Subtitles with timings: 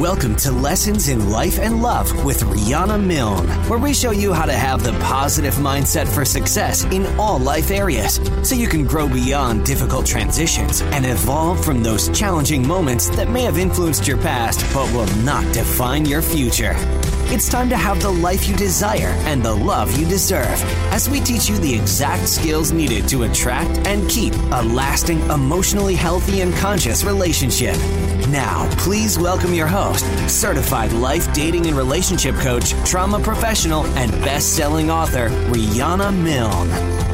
[0.00, 4.44] Welcome to Lessons in Life and Love with Rihanna Milne, where we show you how
[4.44, 9.08] to have the positive mindset for success in all life areas so you can grow
[9.08, 14.60] beyond difficult transitions and evolve from those challenging moments that may have influenced your past
[14.74, 16.74] but will not define your future.
[17.28, 20.62] It's time to have the life you desire and the love you deserve
[20.92, 25.96] as we teach you the exact skills needed to attract and keep a lasting, emotionally
[25.96, 27.76] healthy, and conscious relationship.
[28.28, 34.54] Now, please welcome your host, certified life dating and relationship coach, trauma professional, and best
[34.54, 37.05] selling author, Rihanna Milne.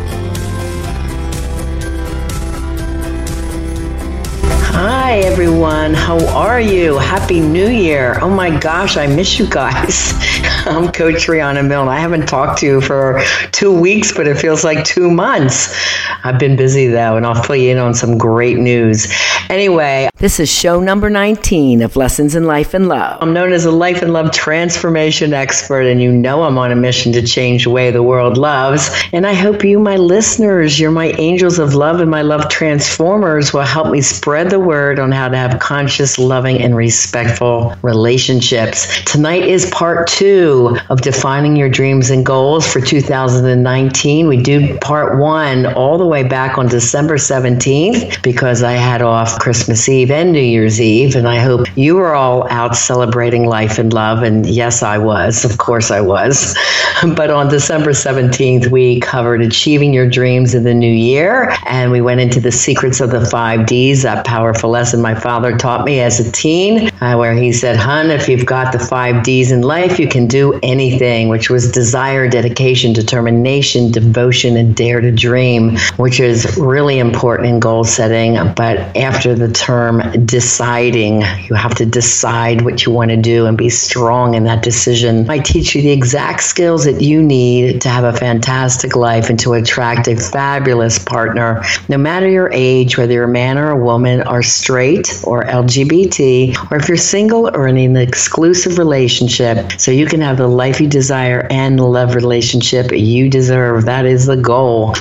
[4.74, 5.92] Hi, everyone.
[5.92, 6.96] How are you?
[6.96, 8.18] Happy New Year.
[8.22, 10.14] Oh my gosh, I miss you guys.
[10.66, 11.88] I'm Coach Rihanna Milne.
[11.88, 13.22] I haven't talked to you for
[13.52, 15.76] two weeks, but it feels like two months.
[16.24, 19.12] I've been busy though, and I'll fill you in on some great news.
[19.50, 23.18] Anyway, this is show number 19 of Lessons in Life and Love.
[23.20, 26.76] I'm known as a life and love transformation expert, and you know I'm on a
[26.76, 28.88] mission to change the way the world loves.
[29.12, 33.52] And I hope you, my listeners, you're my angels of love and my love transformers,
[33.52, 39.02] will help me spread the word on how to have conscious, loving, and respectful relationships.
[39.04, 44.28] Tonight is part two of defining your dreams and goals for 2019.
[44.28, 49.38] We do part one all the way back on December 17th because I had off
[49.38, 51.16] Christmas Eve and New Year's Eve.
[51.16, 54.22] And I hope you were all out celebrating life and love.
[54.22, 55.44] And yes, I was.
[55.44, 56.56] Of course, I was.
[57.16, 61.54] but on December 17th, we covered achieving your dreams in the new year.
[61.66, 65.56] And we went into the secrets of the five D's, that powerful lesson my father
[65.56, 69.22] taught me as a teen, uh, where he said, Hun, if you've got the five
[69.24, 75.00] D's in life, you can do anything, which was desire, dedication, determination, devotion, and dare
[75.00, 78.34] to dream, which is really important in goal setting.
[78.54, 81.22] But after the term deciding.
[81.48, 85.28] You have to decide what you want to do and be strong in that decision.
[85.30, 89.38] I teach you the exact skills that you need to have a fantastic life and
[89.40, 93.82] to attract a fabulous partner, no matter your age, whether you're a man or a
[93.82, 99.90] woman, or straight or LGBT, or if you're single or in an exclusive relationship, so
[99.90, 103.84] you can have the life you desire and the love relationship you deserve.
[103.84, 104.94] That is the goal.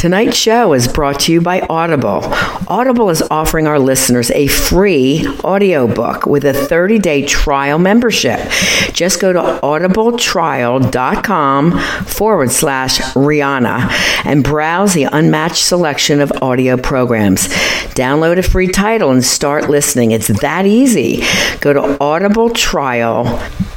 [0.00, 2.22] Tonight's show is brought to you by Audible.
[2.68, 8.40] Audible is offering our listeners a free audiobook with a 30 day trial membership.
[8.94, 13.90] Just go to audibletrial.com forward slash Rihanna
[14.24, 17.48] and browse the unmatched selection of audio programs.
[17.92, 20.12] Download a free title and start listening.
[20.12, 21.22] It's that easy.
[21.60, 23.69] Go to audibletrial.com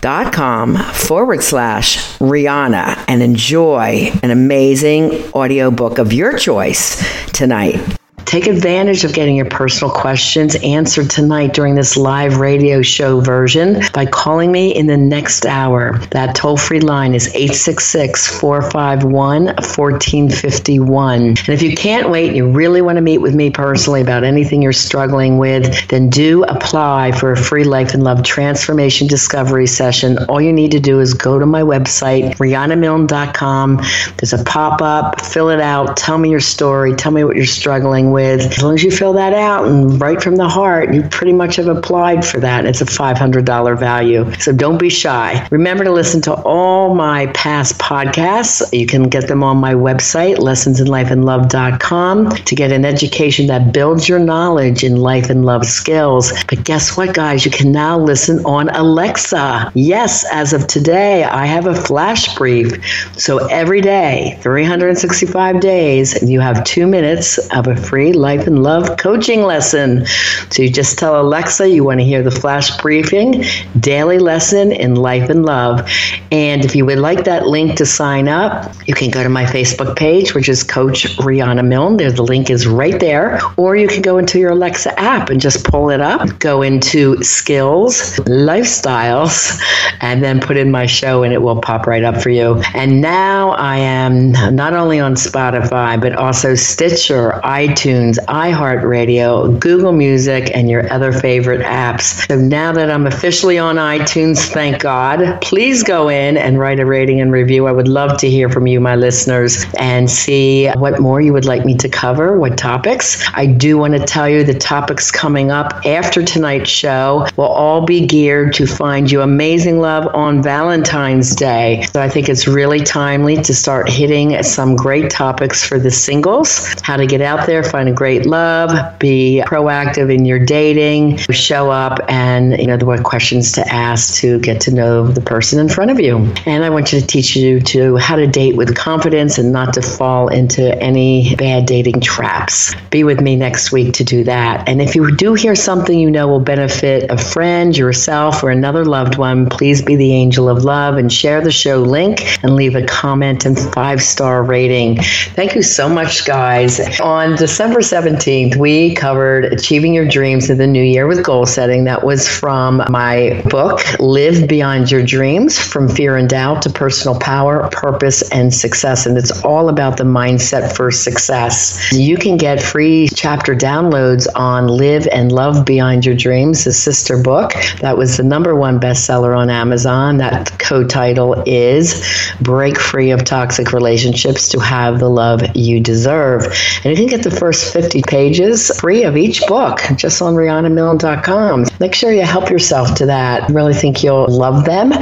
[1.08, 7.80] forward slash Rihanna and enjoy an amazing audiobook of your choice tonight.
[8.26, 13.82] Take advantage of getting your personal questions answered tonight during this live radio show version
[13.94, 16.00] by calling me in the next hour.
[16.12, 21.22] That toll free line is 866 451 1451.
[21.22, 24.24] And if you can't wait and you really want to meet with me personally about
[24.24, 29.68] anything you're struggling with, then do apply for a free life and love transformation discovery
[29.68, 30.18] session.
[30.30, 33.82] All you need to do is go to my website, rihannamilne.com.
[34.18, 37.46] There's a pop up, fill it out, tell me your story, tell me what you're
[37.46, 38.42] struggling with.
[38.42, 41.58] As long as you fill that out and right from the heart, you pretty much
[41.58, 42.66] have applied for that.
[42.66, 44.32] It's a $500 value.
[44.36, 45.46] So don't be shy.
[45.52, 48.62] Remember to listen to all my past podcasts.
[48.72, 54.20] You can get them on my website, lessonsinlifeandlove.com, to get an education that builds your
[54.20, 56.32] knowledge in life and love skills.
[56.48, 57.44] But guess what, guys?
[57.46, 59.72] You can now listen on Alexa.
[59.74, 62.72] Yes, as of today, I have a flash brief.
[63.18, 68.98] So every day, 365 days, you have two minutes of a free life and love
[68.98, 70.06] coaching lesson.
[70.50, 73.46] So you just tell Alexa you want to hear the flash briefing,
[73.80, 75.90] daily lesson in life and love.
[76.32, 79.46] And if you would like that link to sign up, you can go to my
[79.46, 81.98] Facebook page, which is Coach Rihanna Milne.
[81.98, 83.40] There, the link is right there.
[83.56, 87.22] Or you can go into your Alexa app and just pull it up, go into
[87.24, 89.60] skills, lifestyles,
[90.02, 92.62] and then put in my show and it will pop right up for you.
[92.74, 99.92] And now I am not only on Spotify, but also Stitcher, iTunes, iTunes, iHeartRadio, Google
[99.92, 102.28] Music, and your other favorite apps.
[102.28, 106.86] So now that I'm officially on iTunes, thank God, please go in and write a
[106.86, 107.68] rating and review.
[107.68, 111.46] I would love to hear from you, my listeners, and see what more you would
[111.46, 113.24] like me to cover, what topics.
[113.34, 117.86] I do want to tell you the topics coming up after tonight's show will all
[117.86, 121.86] be geared to find you amazing love on Valentine's Day.
[121.92, 126.74] So I think it's really timely to start hitting some great topics for the singles,
[126.82, 131.72] how to get out there, find find great love, be proactive in your dating, show
[131.72, 135.60] up and you know the what questions to ask to get to know the person
[135.60, 136.18] in front of you.
[136.46, 139.74] And I want you to teach you to how to date with confidence and not
[139.74, 142.74] to fall into any bad dating traps.
[142.90, 144.68] Be with me next week to do that.
[144.68, 148.86] And if you do hear something you know will benefit a friend, yourself, or another
[148.86, 152.76] loved one, please be the angel of love and share the show link and leave
[152.76, 155.02] a comment and five star rating.
[155.36, 157.00] Thank you so much, guys.
[157.00, 161.86] On December 17th, we covered Achieving Your Dreams in the New Year with Goal Setting.
[161.86, 167.20] That was from my book, Live Beyond Your Dreams From Fear and Doubt to Personal
[167.20, 169.06] Power, Purpose, and Success.
[169.06, 171.92] And it's all about the mindset for success.
[171.92, 177.22] You can get free chapter downloads on Live and Love Beyond Your Dreams, the sister
[177.22, 177.54] book.
[177.82, 180.18] That was the number one bestseller on Amazon.
[180.18, 182.04] That co title is
[182.40, 186.44] Break Free of Toxic Relationships to Have the Love You Deserve.
[186.84, 191.66] And you can get the first 50 pages free of each book just on RihannaMilne.com.
[191.80, 193.44] Make sure you help yourself to that.
[193.44, 194.94] I really think you'll love them,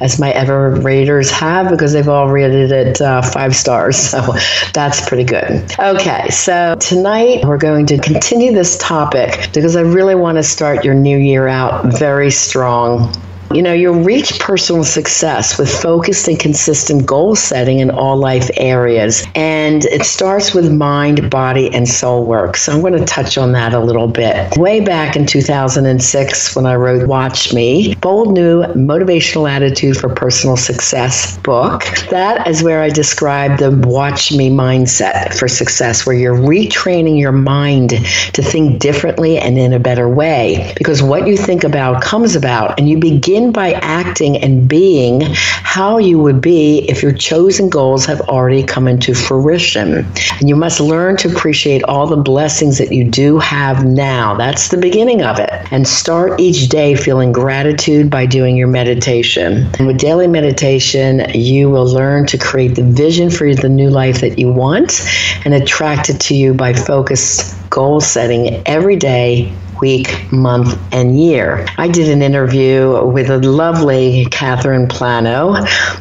[0.00, 4.10] as my ever readers have, because they've all rated it uh, five stars.
[4.20, 4.34] So
[4.74, 5.72] that's pretty good.
[5.78, 10.84] Okay, so tonight we're going to continue this topic because I really want to start
[10.84, 13.14] your new year out very strong.
[13.52, 18.48] You know, you'll reach personal success with focused and consistent goal setting in all life
[18.56, 19.26] areas.
[19.34, 22.56] And it starts with mind, body, and soul work.
[22.56, 24.56] So I'm going to touch on that a little bit.
[24.56, 30.56] Way back in 2006, when I wrote Watch Me, Bold New Motivational Attitude for Personal
[30.56, 36.36] Success book, that is where I describe the Watch Me mindset for success, where you're
[36.36, 40.72] retraining your mind to think differently and in a better way.
[40.76, 45.22] Because what you think about comes about, and you begin begin by acting and being
[45.22, 50.04] how you would be if your chosen goals have already come into fruition.
[50.38, 54.34] And you must learn to appreciate all the blessings that you do have now.
[54.34, 55.50] That's the beginning of it.
[55.70, 59.70] And start each day feeling gratitude by doing your meditation.
[59.78, 64.20] And with daily meditation, you will learn to create the vision for the new life
[64.20, 65.00] that you want
[65.44, 71.66] and attract it to you by focused goal setting every day week, month, and year.
[71.78, 75.56] I did an interview with a lovely Catherine Plano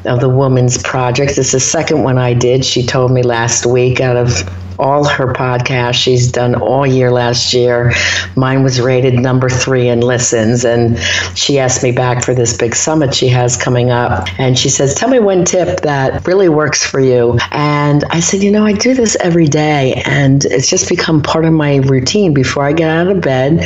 [0.06, 1.38] of the Women's Project.
[1.38, 2.66] It's the second one I did.
[2.66, 4.50] She told me last week out of
[4.80, 7.92] all her podcasts she's done all year last year.
[8.36, 10.64] Mine was rated number three in listens.
[10.64, 10.98] And
[11.36, 14.28] she asked me back for this big summit she has coming up.
[14.40, 17.38] And she says, Tell me one tip that really works for you.
[17.52, 20.02] And I said, You know, I do this every day.
[20.06, 22.34] And it's just become part of my routine.
[22.34, 23.60] Before I get out of bed,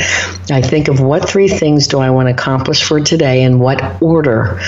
[0.50, 4.02] I think of what three things do I want to accomplish for today and what
[4.02, 4.60] order.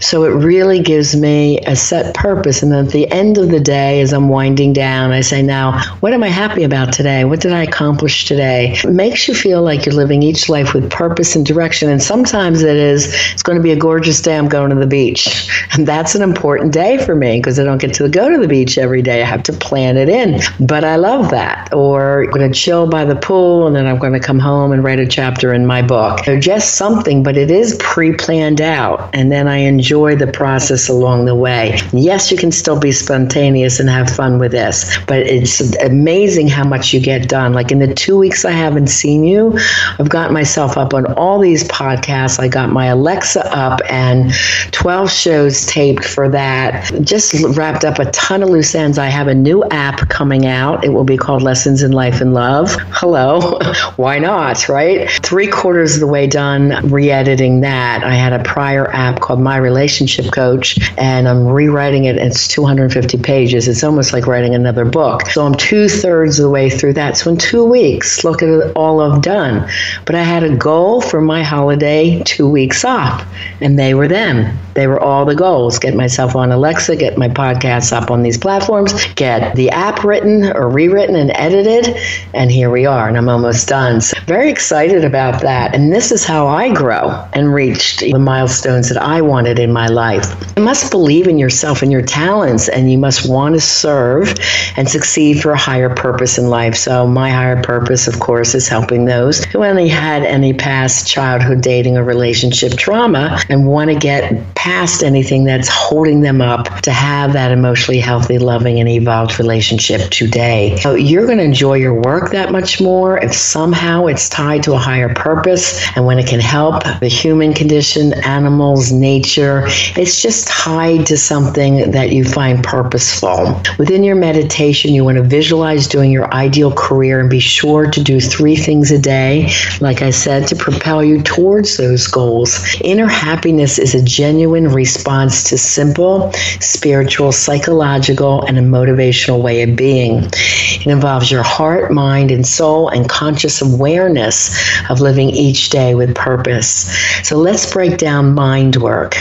[0.00, 2.62] So it really gives me a set purpose.
[2.62, 5.91] And then at the end of the day, as I'm winding down, I say, Now,
[6.00, 7.24] what am I happy about today?
[7.24, 8.72] What did I accomplish today?
[8.72, 11.88] It makes you feel like you're living each life with purpose and direction.
[11.88, 14.36] And sometimes it is, it's going to be a gorgeous day.
[14.36, 15.48] I'm going to the beach.
[15.74, 18.46] And that's an important day for me because I don't get to go to the
[18.46, 19.22] beach every day.
[19.22, 20.38] I have to plan it in.
[20.60, 21.72] But I love that.
[21.72, 24.72] Or I'm going to chill by the pool and then I'm going to come home
[24.72, 26.26] and write a chapter in my book.
[26.26, 29.08] They're just something, but it is pre planned out.
[29.14, 31.78] And then I enjoy the process along the way.
[31.92, 36.64] Yes, you can still be spontaneous and have fun with this, but it's amazing how
[36.64, 37.52] much you get done.
[37.52, 39.58] Like in the two weeks I haven't seen you,
[39.98, 42.40] I've got myself up on all these podcasts.
[42.40, 44.32] I got my Alexa up and
[44.72, 46.92] 12 shows taped for that.
[47.02, 48.98] Just wrapped up a ton of loose ends.
[48.98, 50.84] I have a new app coming out.
[50.84, 52.74] It will be called Lessons in Life and Love.
[52.90, 53.58] Hello.
[53.96, 55.10] Why not, right?
[55.22, 58.04] Three quarters of the way done re editing that.
[58.04, 62.16] I had a prior app called My Relationship Coach and I'm rewriting it.
[62.16, 63.68] It's 250 pages.
[63.68, 65.26] It's almost like writing another book.
[65.26, 67.16] So I'm two thirds of the way through that.
[67.16, 69.66] So in two weeks, look at all I've done.
[70.04, 73.26] But I had a goal for my holiday two weeks off,
[73.62, 74.58] and they were them.
[74.74, 78.38] They were all the goals get myself on Alexa, get my podcasts up on these
[78.38, 81.96] platforms, get the app written or rewritten and edited,
[82.34, 84.00] and here we are, and I'm almost done.
[84.00, 85.74] So very excited about that.
[85.74, 89.88] And this is how I grow and reached the milestones that I wanted in my
[89.88, 90.34] life.
[90.56, 94.34] You must believe in yourself and your talents, and you must want to serve
[94.76, 96.74] and succeed for a higher purpose in life.
[96.74, 101.60] So, my higher purpose, of course, is helping those who only had any past childhood
[101.60, 106.92] dating or relationship trauma and want to get past anything that's holding them up to
[106.92, 110.76] have that emotionally healthy, loving, and evolved relationship today.
[110.80, 114.72] So, you're going to enjoy your work that much more if somehow it's tied to
[114.72, 119.64] a higher purpose and when it can help the human condition, animals, nature.
[119.96, 123.60] It's just tied to something that you find purposeful.
[123.78, 127.90] Within your meditation, you want to visualize visualize doing your ideal career and be sure
[127.90, 132.76] to do three things a day, like I said, to propel you towards those goals.
[132.80, 136.30] Inner happiness is a genuine response to simple,
[136.60, 140.22] spiritual, psychological, and a motivational way of being.
[140.22, 144.56] It involves your heart, mind, and soul, and conscious awareness
[144.90, 146.86] of living each day with purpose.
[147.26, 149.16] So let's break down mind work.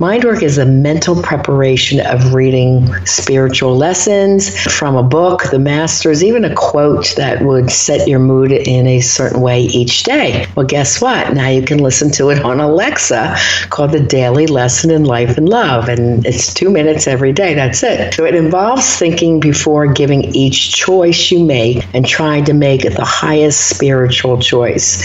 [0.00, 6.22] Mind work is a mental preparation of reading spiritual lessons from a book, the masters,
[6.22, 10.46] even a quote that would set your mood in a certain way each day.
[10.54, 11.34] Well, guess what?
[11.34, 13.34] Now you can listen to it on Alexa
[13.70, 15.88] called the Daily Lesson in Life and Love.
[15.88, 17.54] And it's two minutes every day.
[17.54, 18.14] That's it.
[18.14, 23.04] So it involves thinking before giving each choice you make and trying to make the
[23.04, 25.02] highest spiritual choice.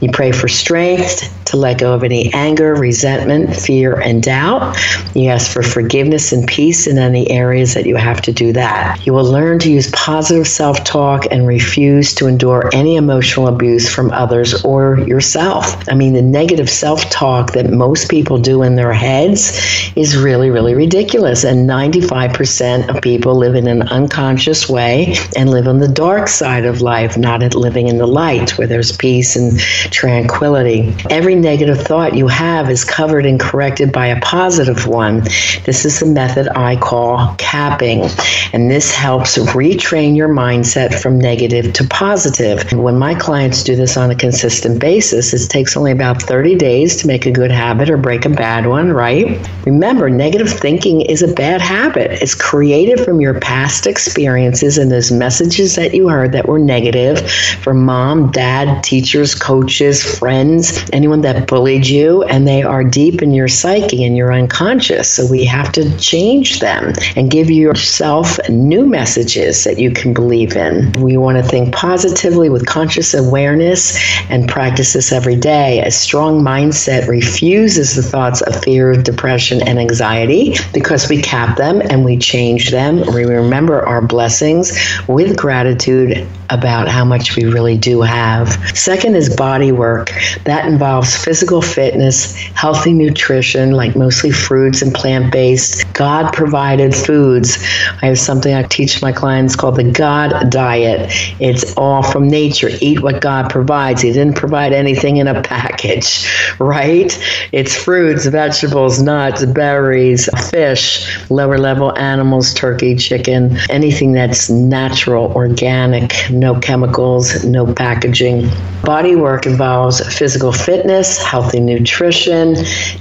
[0.00, 4.76] You pray for strength to let go of any anger, resentment, fear, and doubt.
[5.14, 9.04] You ask for forgiveness and peace in any areas that you have to do that.
[9.06, 13.88] You will learn to use positive self talk and refuse to endure any emotional abuse
[13.92, 15.88] from others or yourself.
[15.88, 20.50] I mean, the negative self talk that most people do in their heads is really,
[20.50, 21.44] really ridiculous.
[21.44, 26.64] And 95% of people live in an unconscious way and live on the dark side
[26.64, 30.94] of life, not living in the light where there's peace and tranquility.
[31.10, 35.20] Every negative thought you have is covered and corrected by a positive one.
[35.64, 38.04] This is the method I call capping,
[38.52, 42.72] and this helps retrain your mindset from negative to positive.
[42.72, 46.96] When my clients do this on a consistent basis, it takes only about 30 days
[46.96, 49.38] to make a good habit or break a bad one, right?
[49.64, 52.22] Remember, negative thinking is a bad habit.
[52.22, 57.30] It's created from your past experiences and those messages that you heard that were negative
[57.30, 63.34] from mom, dad, teachers, coaches, friends, anyone that bullied you, and they are deep in
[63.34, 65.10] your psyche and your unconscious.
[65.10, 70.54] So we have to change them and give yourself new messages that you can believe
[70.54, 70.92] in.
[71.02, 73.98] We want to think positively with conscious awareness
[74.30, 75.80] and practice this every day.
[75.80, 81.82] A strong mindset refuses the thoughts of fear, depression, and anxiety because we cap them
[81.90, 82.98] and we change them.
[83.12, 84.72] We remember our blessings
[85.08, 88.48] with gratitude about how much we really do have.
[88.76, 90.10] Second is body work.
[90.44, 97.58] That involves physical fitness, healthy nutrition, like mostly fruits and plant based, God provided foods.
[98.02, 101.10] I have something I teach my clients called the God diet.
[101.40, 102.70] It's all from nature.
[102.80, 104.02] Eat what God provides.
[104.02, 107.16] He didn't provide anything in a package, right?
[107.52, 116.12] It's fruits, vegetables, nuts, berries, fish, lower level animals, turkey, chicken, anything that's natural, organic
[116.36, 118.48] no chemicals, no packaging.
[118.82, 122.54] Body work involves physical fitness, healthy nutrition,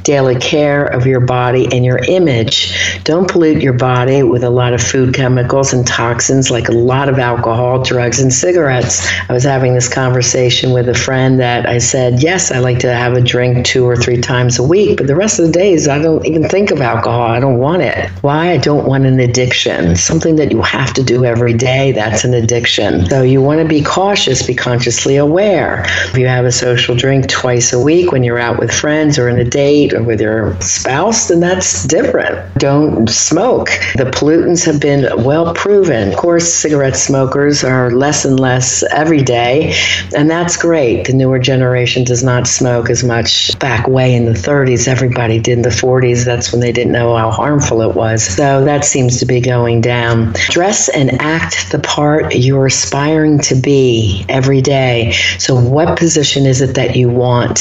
[0.04, 3.04] daily care of your body and your image.
[3.04, 7.08] Don't pollute your body with a lot of food chemicals and toxins like a lot
[7.08, 9.08] of alcohol, drugs, and cigarettes.
[9.30, 12.94] I was having this conversation with a friend that I said, Yes, I like to
[12.94, 15.88] have a drink two or three times a week, but the rest of the days
[15.88, 17.22] I don't even think of alcohol.
[17.22, 18.10] I don't want it.
[18.22, 18.52] Why?
[18.52, 19.96] I don't want an addiction.
[19.96, 23.06] Something that you have to do every day, that's an addiction.
[23.10, 25.84] So you want to be cautious, be consciously aware.
[26.10, 29.28] If you have a social drink twice a week when you're out with friends or
[29.28, 32.54] in a date or with your spouse, then that's different.
[32.56, 33.70] Don't smoke.
[33.96, 36.10] The pollutants have been well proven.
[36.10, 39.74] Of course, cigarette smokers are less and less every day,
[40.16, 41.08] and that's great.
[41.08, 43.58] The newer generation does not smoke as much.
[43.60, 46.26] Back way in the 30s, everybody did in the 40s.
[46.26, 48.24] That's when they didn't know how harmful it was.
[48.24, 50.34] So that seems to be going down.
[50.50, 55.12] Dress and act the part you're aspiring aspiring to be every day.
[55.40, 57.60] So, what position is it that you want?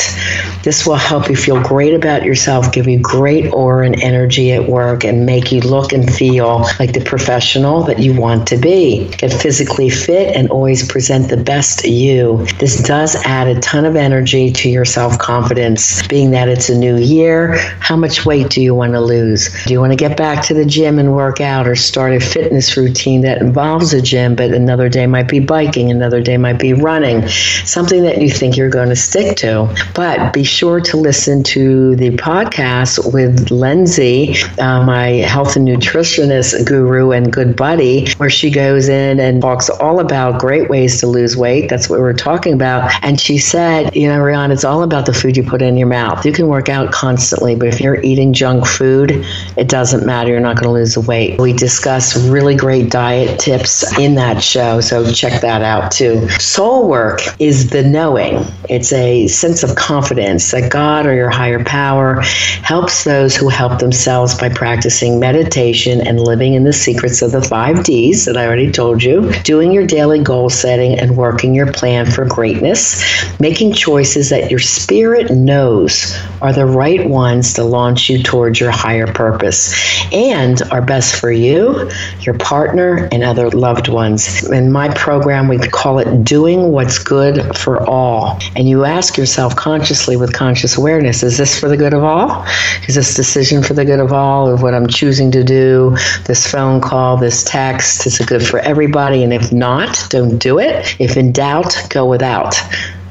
[0.65, 4.69] This will help you feel great about yourself, give you great aura and energy at
[4.69, 9.09] work, and make you look and feel like the professional that you want to be.
[9.11, 12.47] Get physically fit and always present the best you.
[12.59, 16.77] This does add a ton of energy to your self confidence, being that it's a
[16.77, 17.59] new year.
[17.79, 19.51] How much weight do you want to lose?
[19.67, 22.21] Do you want to get back to the gym and work out or start a
[22.21, 26.59] fitness routine that involves a gym, but another day might be biking, another day might
[26.59, 29.75] be running, something that you think you're going to stick to.
[29.95, 36.67] But be sure to listen to the podcast with Lindsay, uh, my health and nutritionist
[36.67, 41.07] guru and good buddy, where she goes in and talks all about great ways to
[41.07, 41.69] lose weight.
[41.69, 42.91] That's what we're talking about.
[43.03, 45.89] And she said, you know, Rihanna, it's all about the food you put in your
[45.89, 46.25] mouth.
[46.25, 49.25] You can work out constantly, but if you're eating junk food,
[49.57, 50.31] it doesn't matter.
[50.31, 51.41] You're not going to lose the weight.
[51.41, 54.81] We discuss really great diet tips in that show.
[54.81, 56.29] So check that out too.
[56.39, 60.51] Soul work is the knowing, it's a sense of confidence.
[60.51, 62.21] that God or your higher power
[62.63, 67.43] helps those who help themselves by practicing meditation and living in the secrets of the
[67.43, 71.73] five D's that I already told you, doing your daily goal setting and working your
[71.73, 73.03] plan for greatness,
[73.41, 78.71] making choices that your spirit knows are the right ones to launch you towards your
[78.71, 79.75] higher purpose
[80.13, 84.49] and are best for you, your partner, and other loved ones.
[84.51, 88.39] In my program, we call it Doing What's Good for All.
[88.57, 92.45] And you ask yourself consciously with conscious awareness is this for the good of all?
[92.89, 95.97] Is this decision for the good of all of what I'm choosing to do?
[96.27, 99.23] This phone call, this text, is it good for everybody?
[99.25, 100.95] And if not, don't do it.
[100.99, 102.55] If in doubt, go without.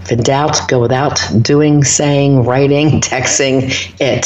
[0.03, 4.25] If in doubt, go without doing, saying, writing, texting it.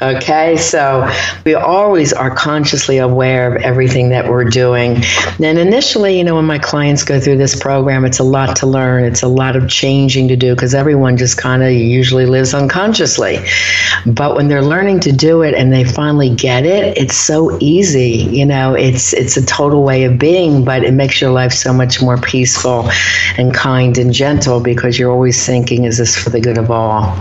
[0.00, 1.06] Okay, so
[1.44, 5.02] we always are consciously aware of everything that we're doing.
[5.38, 8.66] And initially, you know, when my clients go through this program, it's a lot to
[8.66, 12.54] learn, it's a lot of changing to do because everyone just kind of usually lives
[12.54, 13.38] unconsciously.
[14.06, 18.28] But when they're learning to do it and they finally get it, it's so easy.
[18.30, 21.74] You know, it's it's a total way of being, but it makes your life so
[21.74, 22.88] much more peaceful
[23.36, 27.12] and kind and gentle because you're always thinking, is this for the good of all?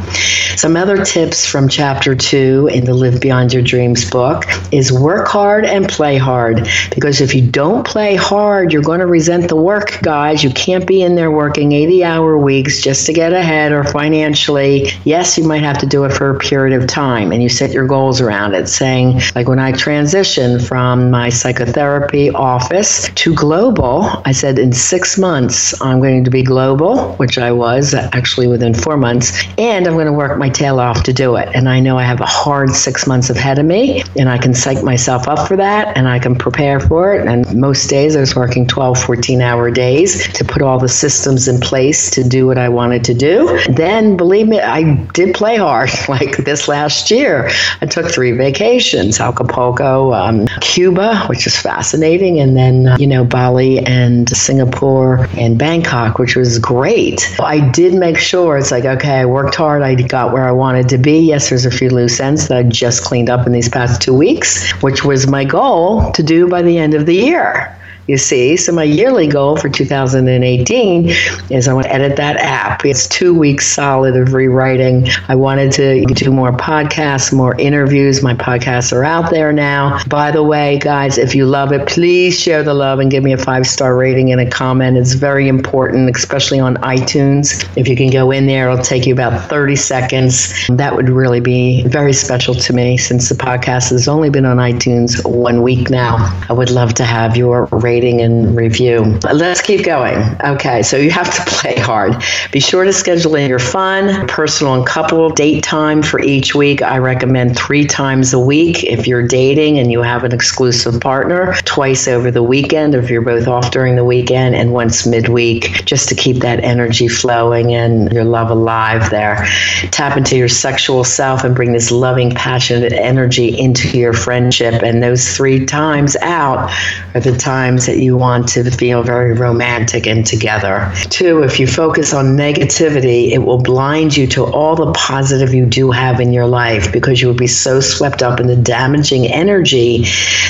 [0.55, 5.27] Some other tips from chapter two in the Live Beyond Your Dreams book is work
[5.27, 6.67] hard and play hard.
[6.93, 10.43] Because if you don't play hard, you're going to resent the work, guys.
[10.43, 14.89] You can't be in there working 80 hour weeks just to get ahead or financially.
[15.03, 17.71] Yes, you might have to do it for a period of time and you set
[17.71, 24.21] your goals around it, saying, like when I transitioned from my psychotherapy office to global,
[24.23, 28.73] I said, in six months, I'm going to be global, which I was actually within
[28.73, 31.49] four months, and I'm going to work my tail off to do it.
[31.53, 34.53] And I know I have a hard six months ahead of me, and I can
[34.53, 37.27] psych myself up for that, and I can prepare for it.
[37.27, 41.47] And most days I was working 12, 14 hour days to put all the systems
[41.47, 43.59] in place to do what I wanted to do.
[43.69, 45.89] Then, believe me, I did play hard.
[46.07, 47.49] Like this last year,
[47.81, 53.23] I took three vacations Acapulco, um, Cuba, which is fascinating, and then, uh, you know,
[53.23, 57.35] Bali and Singapore and Bangkok, which was great.
[57.39, 59.83] I did make sure it's like, okay, I worked hard.
[59.83, 61.19] I got where I wanted to be.
[61.19, 64.15] Yes, there's a few loose ends that I just cleaned up in these past two
[64.15, 67.76] weeks, which was my goal to do by the end of the year
[68.07, 68.55] you see.
[68.55, 71.09] So my yearly goal for 2018
[71.49, 72.85] is I want to edit that app.
[72.85, 75.07] It's two weeks solid of rewriting.
[75.27, 78.23] I wanted to do more podcasts, more interviews.
[78.23, 79.99] My podcasts are out there now.
[80.07, 83.33] By the way, guys, if you love it, please share the love and give me
[83.33, 84.97] a five star rating and a comment.
[84.97, 87.67] It's very important, especially on iTunes.
[87.77, 90.67] If you can go in there, it'll take you about 30 seconds.
[90.69, 94.57] That would really be very special to me since the podcast has only been on
[94.57, 96.15] iTunes one week now.
[96.49, 99.17] I would love to have your rating rating and review.
[99.33, 100.19] Let's keep going.
[100.43, 102.23] Okay, so you have to play hard.
[102.51, 106.83] Be sure to schedule in your fun, personal, and couple date time for each week.
[106.83, 111.55] I recommend three times a week if you're dating and you have an exclusive partner,
[111.65, 116.07] twice over the weekend if you're both off during the weekend, and once midweek just
[116.09, 119.43] to keep that energy flowing and your love alive there.
[119.89, 124.83] Tap into your sexual self and bring this loving, passionate energy into your friendship.
[124.83, 126.69] And those three times out
[127.15, 130.91] are the times that you want to feel very romantic and together.
[131.09, 135.65] Two, if you focus on negativity, it will blind you to all the positive you
[135.65, 139.25] do have in your life because you will be so swept up in the damaging
[139.25, 140.03] energy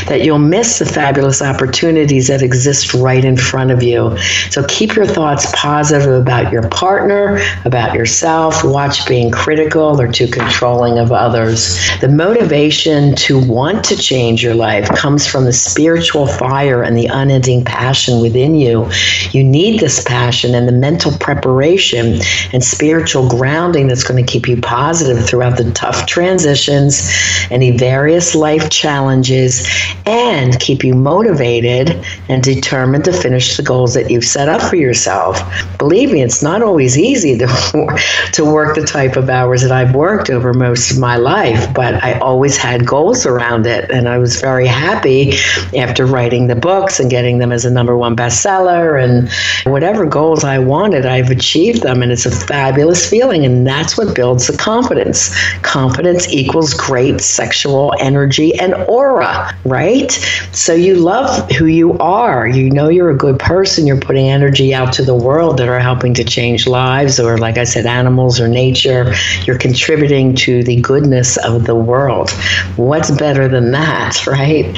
[0.07, 4.17] that you'll miss the fabulous opportunities that exist right in front of you.
[4.49, 8.63] So keep your thoughts positive about your partner, about yourself.
[8.63, 11.77] Watch being critical or too controlling of others.
[12.01, 17.09] The motivation to want to change your life comes from the spiritual fire and the
[17.09, 18.89] un unending passion within you.
[19.31, 22.21] You need this passion and the mental preparation
[22.53, 27.11] and spiritual grounding that's going to keep you positive throughout the tough transitions,
[27.51, 29.67] any various life challenges,
[30.05, 34.77] and keep you motivated and determined to finish the goals that you've set up for
[34.77, 35.41] yourself.
[35.77, 37.47] Believe me, it's not always easy to,
[38.31, 42.01] to work the type of hours that I've worked over most of my life, but
[42.01, 43.91] I always had goals around it.
[43.91, 45.33] And I was very happy
[45.77, 49.29] after writing the books and getting them as a number one bestseller and
[49.71, 52.01] whatever goals I wanted, I've achieved them.
[52.01, 53.45] And it's a fabulous feeling.
[53.45, 55.33] And that's what builds the confidence.
[55.61, 60.11] Confidence equals great sexual energy and aura, right?
[60.51, 62.47] So you love who you are.
[62.47, 63.87] You know you're a good person.
[63.87, 67.57] You're putting energy out to the world that are helping to change lives, or like
[67.57, 69.13] I said, animals or nature.
[69.45, 72.31] You're contributing to the goodness of the world.
[72.75, 74.77] What's better than that, right?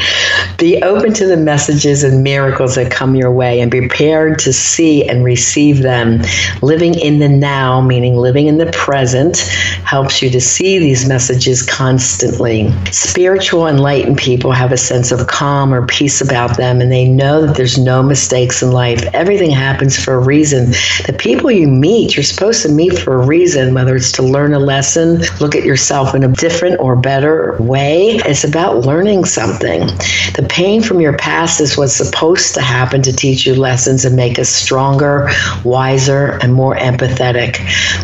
[0.57, 4.53] Be open to the messages and and miracles that come your way and prepared to
[4.53, 6.21] see and receive them.
[6.62, 9.38] Living in the now, meaning living in the present,
[9.86, 12.71] helps you to see these messages constantly.
[12.91, 17.45] Spiritual, enlightened people have a sense of calm or peace about them, and they know
[17.45, 19.03] that there's no mistakes in life.
[19.13, 20.71] Everything happens for a reason.
[21.05, 24.53] The people you meet, you're supposed to meet for a reason, whether it's to learn
[24.53, 28.19] a lesson, look at yourself in a different or better way.
[28.25, 29.88] It's about learning something.
[30.36, 34.15] The pain from your past is what's supposed to happen to teach you lessons and
[34.15, 35.29] make us stronger,
[35.63, 37.59] wiser, and more empathetic.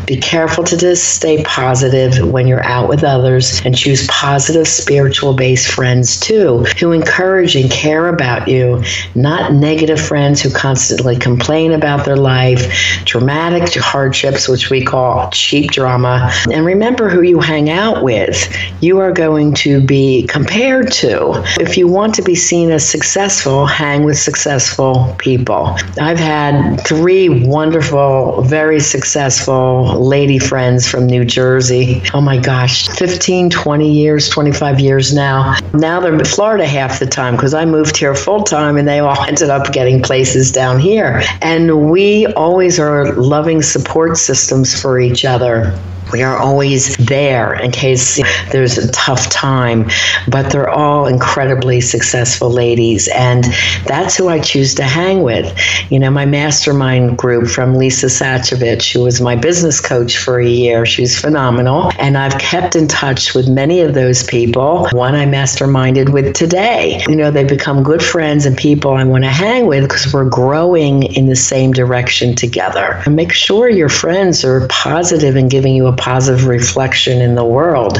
[0.05, 5.33] Be careful to just stay positive when you're out with others and choose positive spiritual
[5.33, 8.83] based friends too, who encourage and care about you,
[9.15, 12.71] not negative friends who constantly complain about their life,
[13.05, 16.31] dramatic hardships, which we call cheap drama.
[16.51, 18.35] And remember who you hang out with.
[18.81, 21.43] You are going to be compared to.
[21.59, 25.77] If you want to be seen as successful, hang with successful people.
[25.99, 32.01] I've had three wonderful, very successful lady friends from New Jersey.
[32.13, 35.55] Oh my gosh, 15, 20 years, 25 years now.
[35.73, 38.99] Now they're in Florida half the time because I moved here full time and they
[38.99, 41.21] all ended up getting places down here.
[41.41, 45.77] And we always are loving support systems for each other.
[46.11, 49.89] We are always there in case there's a tough time,
[50.29, 53.07] but they're all incredibly successful ladies.
[53.09, 53.45] And
[53.85, 55.57] that's who I choose to hang with.
[55.89, 60.47] You know, my mastermind group from Lisa Sasevich, who was my business coach for a
[60.47, 61.91] year, she's phenomenal.
[61.99, 64.87] And I've kept in touch with many of those people.
[64.91, 67.03] One I masterminded with today.
[67.07, 70.29] You know, they become good friends and people I want to hang with because we're
[70.29, 73.01] growing in the same direction together.
[73.05, 77.45] And make sure your friends are positive and giving you a positive reflection in the
[77.45, 77.99] world.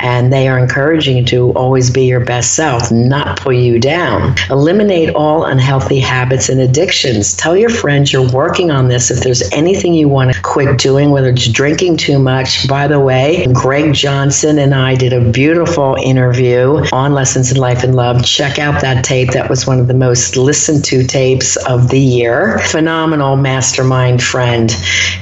[0.00, 4.34] And they are encouraging you to always be your best self, not pull you down.
[4.50, 7.36] Eliminate all unhealthy habits and addictions.
[7.36, 9.10] Tell your friends you're working on this.
[9.10, 13.00] If there's anything you want to quit doing, whether it's drinking too much, by the
[13.00, 18.24] way, Greg Johnson and I did a beautiful interview on Lessons in Life and Love.
[18.24, 19.30] Check out that tape.
[19.32, 22.58] That was one of the most listened to tapes of the year.
[22.60, 24.70] Phenomenal mastermind friend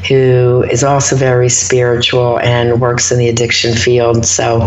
[0.08, 4.24] who is also very spiritual spiritual and works in the addiction field.
[4.24, 4.60] So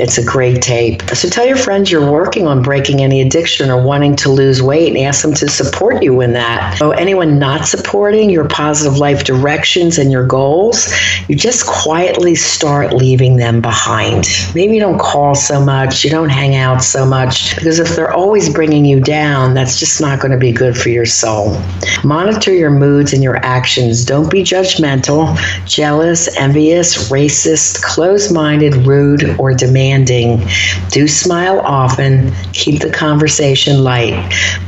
[0.00, 1.02] it's a great tape.
[1.14, 4.88] So tell your friends you're working on breaking any addiction or wanting to lose weight
[4.88, 6.78] and ask them to support you in that.
[6.78, 10.92] So anyone not supporting your positive life directions and your goals,
[11.28, 14.26] you just quietly start leaving them behind.
[14.54, 18.12] Maybe you don't call so much, you don't hang out so much, because if they're
[18.12, 21.60] always bringing you down, that's just not going to be good for your soul.
[22.04, 24.04] Monitor your moods and your actions.
[24.04, 30.46] Don't be judgmental, jealous, envious, racist, closed minded, rude, or demanding.
[30.90, 34.14] Do smile often, keep the conversation light.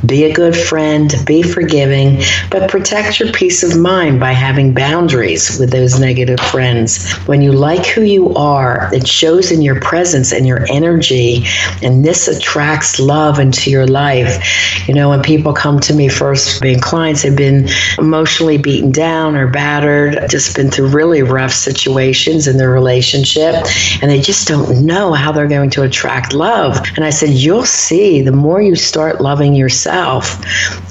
[0.05, 5.59] Be a good friend, be forgiving, but protect your peace of mind by having boundaries
[5.59, 7.13] with those negative friends.
[7.27, 11.45] When you like who you are, it shows in your presence and your energy,
[11.83, 14.89] and this attracts love into your life.
[14.89, 19.37] You know, when people come to me first, being clients they've been emotionally beaten down
[19.37, 23.55] or battered, just been through really rough situations situations in their relationship
[24.01, 26.79] and they just don't know how they're going to attract love.
[26.97, 30.39] And I said, You'll see the more you start loving yourself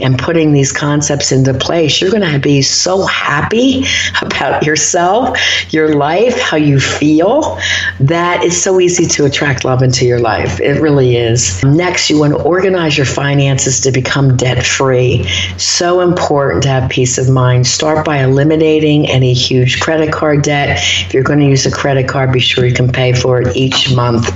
[0.01, 3.85] and putting these concepts into place, you're going to be so happy
[4.21, 5.37] about yourself,
[5.71, 7.57] your life, how you feel,
[7.99, 10.59] that it's so easy to attract love into your life.
[10.59, 11.63] It really is.
[11.63, 15.23] Next, you want to organize your finances to become debt free.
[15.57, 17.67] So important to have peace of mind.
[17.67, 20.79] Start by eliminating any huge credit card debt.
[21.05, 23.55] If you're going to use a credit card, be sure you can pay for it
[23.55, 24.29] each month.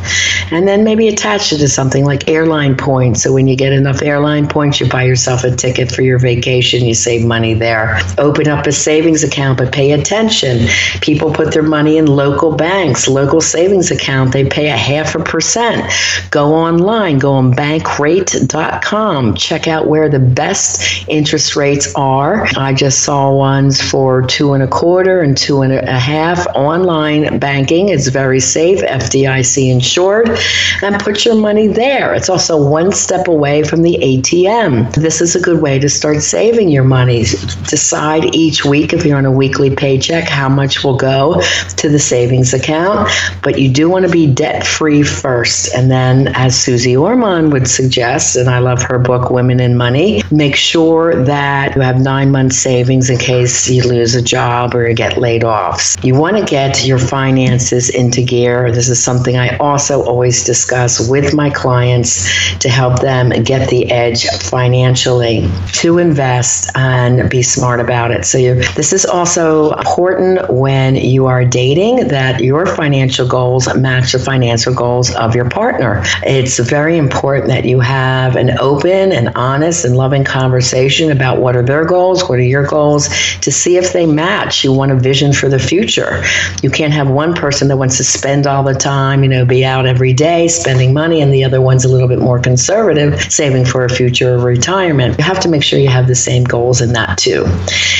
[0.51, 3.23] And then maybe attach it to something like airline points.
[3.23, 6.85] So when you get enough airline points, you buy yourself a ticket for your vacation,
[6.85, 7.99] you save money there.
[8.17, 10.67] Open up a savings account, but pay attention.
[11.01, 15.19] People put their money in local banks, local savings account, they pay a half a
[15.19, 15.91] percent.
[16.31, 22.47] Go online, go on bankrate.com, check out where the best interest rates are.
[22.57, 27.39] I just saw ones for two and a quarter and two and a half online
[27.39, 27.89] banking.
[27.89, 30.29] It's very safe, FDIC insured,
[30.81, 32.13] and put your money there.
[32.13, 34.93] It's also one step away from the ATM.
[34.93, 37.23] This is a good way to start saving your money.
[37.67, 41.41] Decide each week if you're on a weekly paycheck how much will go
[41.77, 43.09] to the savings account,
[43.43, 45.73] but you do want to be debt free first.
[45.73, 50.21] And then, as Suze Orman would suggest, and I love her book, Women in Money,
[50.31, 54.87] make sure that you have nine months savings in case you lose a job or
[54.87, 55.95] you get laid off.
[56.03, 61.07] You want to get your finances into gear, this is something I also always discuss
[61.09, 67.79] with my clients to help them get the edge financially to invest and be smart
[67.79, 68.25] about it.
[68.25, 74.19] So, this is also important when you are dating that your financial goals match the
[74.19, 76.01] financial goals of your partner.
[76.23, 81.55] It's very important that you have an open and honest and loving conversation about what
[81.55, 83.07] are their goals, what are your goals,
[83.41, 84.63] to see if they match.
[84.63, 86.23] You want a vision for the future.
[86.61, 89.65] You can't have one person that wants to spend all the time, you know, be
[89.65, 93.65] out every day spending money, and the other one's a little bit more conservative, saving
[93.65, 95.17] for a future of retirement.
[95.17, 97.45] You have to make sure you have the same goals in that too.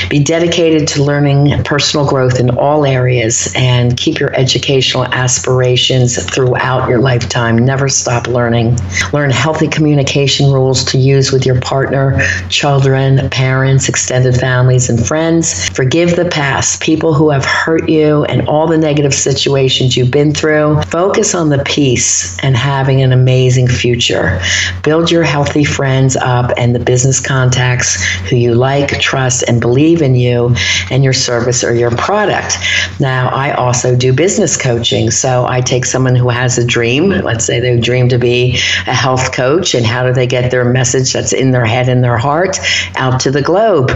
[0.09, 6.89] Be dedicated to learning personal growth in all areas and keep your educational aspirations throughout
[6.89, 7.57] your lifetime.
[7.57, 8.77] Never stop learning.
[9.13, 15.69] Learn healthy communication rules to use with your partner, children, parents, extended families, and friends.
[15.69, 20.33] Forgive the past, people who have hurt you, and all the negative situations you've been
[20.33, 20.81] through.
[20.83, 24.39] Focus on the peace and having an amazing future.
[24.83, 30.01] Build your healthy friends up and the business contacts who you like, trust, and believe
[30.01, 30.55] in you
[30.91, 32.57] and your service or your product.
[32.99, 35.11] Now, I also do business coaching.
[35.11, 38.53] So I take someone who has a dream, let's say they dream to be
[38.87, 42.03] a health coach, and how do they get their message that's in their head and
[42.03, 42.59] their heart
[42.95, 43.91] out to the globe?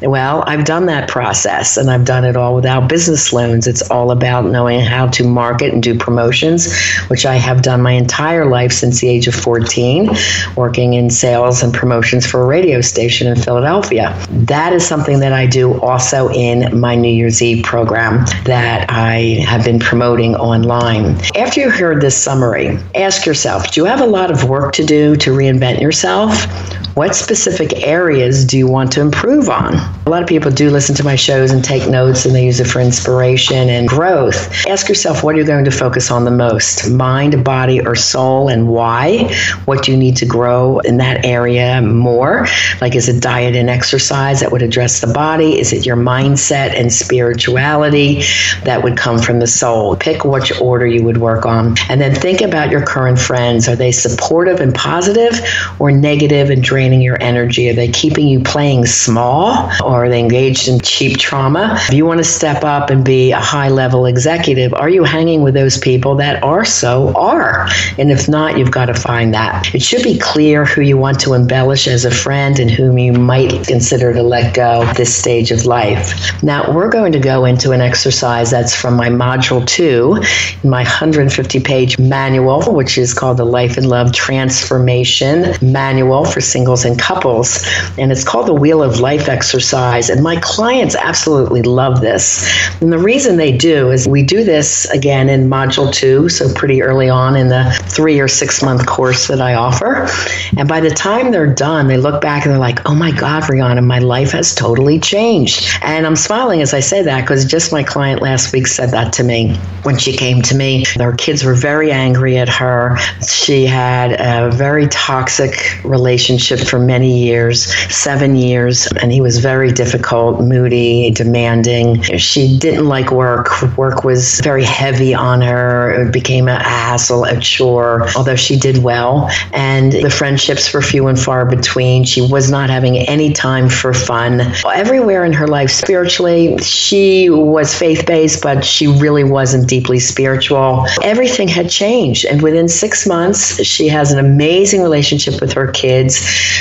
[0.00, 3.61] Well, I've done that process and I've done it all without business loans.
[3.66, 6.72] It's all about knowing how to market and do promotions,
[7.08, 10.10] which I have done my entire life since the age of 14,
[10.56, 14.16] working in sales and promotions for a radio station in Philadelphia.
[14.30, 19.44] That is something that I do also in my New Year's Eve program that I
[19.46, 21.16] have been promoting online.
[21.36, 24.84] After you heard this summary, ask yourself do you have a lot of work to
[24.84, 26.46] do to reinvent yourself?
[26.94, 29.74] What specific areas do you want to improve on?
[30.06, 32.60] A lot of people do listen to my shows and take notes and they use
[32.60, 34.66] it for inspiration and growth.
[34.66, 38.68] Ask yourself what you're going to focus on the most mind, body, or soul, and
[38.68, 39.34] why.
[39.64, 42.46] What do you need to grow in that area more?
[42.80, 45.58] Like, is it diet and exercise that would address the body?
[45.58, 48.22] Is it your mindset and spirituality
[48.64, 49.96] that would come from the soul?
[49.96, 51.76] Pick which order you would work on.
[51.88, 53.68] And then think about your current friends.
[53.68, 55.40] Are they supportive and positive
[55.78, 56.82] or negative and draining?
[56.82, 57.70] draining your energy?
[57.70, 61.76] Are they keeping you playing small or are they engaged in cheap trauma?
[61.88, 65.54] If you want to step up and be high level executive, are you hanging with
[65.54, 67.68] those people that are so are?
[67.98, 69.74] And if not, you've got to find that.
[69.74, 73.12] It should be clear who you want to embellish as a friend and whom you
[73.12, 76.42] might consider to let go at this stage of life.
[76.42, 80.20] Now, we're going to go into an exercise that's from my module two
[80.64, 86.84] my 150 page manual, which is called the Life and Love Transformation Manual for singles
[86.84, 87.66] and couples,
[87.98, 90.08] and it's called the Wheel of Life exercise.
[90.08, 92.48] And my clients absolutely love this.
[92.80, 96.82] And the reason they do is we do this again in module two, so pretty
[96.82, 100.08] early on in the three or six month course that I offer.
[100.56, 103.42] And by the time they're done, they look back and they're like, oh my God,
[103.44, 105.68] Rihanna, my life has totally changed.
[105.82, 109.12] And I'm smiling as I say that because just my client last week said that
[109.14, 110.84] to me when she came to me.
[110.96, 112.96] Their kids were very angry at her.
[113.26, 119.72] She had a very toxic relationship for many years, seven years, and he was very
[119.72, 122.02] difficult, moody, demanding.
[122.02, 123.21] She didn't like work.
[123.22, 126.06] Work Work was very heavy on her.
[126.06, 129.30] It became a hassle, a chore, although she did well.
[129.52, 132.02] And the friendships were few and far between.
[132.04, 134.40] She was not having any time for fun.
[134.66, 140.84] Everywhere in her life, spiritually, she was faith based, but she really wasn't deeply spiritual.
[141.02, 142.24] Everything had changed.
[142.24, 146.16] And within six months, she has an amazing relationship with her kids.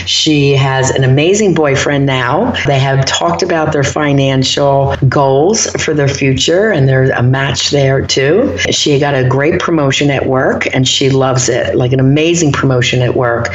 [0.05, 2.51] She has an amazing boyfriend now.
[2.67, 8.05] They have talked about their financial goals for their future, and there's a match there
[8.05, 8.57] too.
[8.69, 13.01] She got a great promotion at work, and she loves it like an amazing promotion
[13.01, 13.47] at work.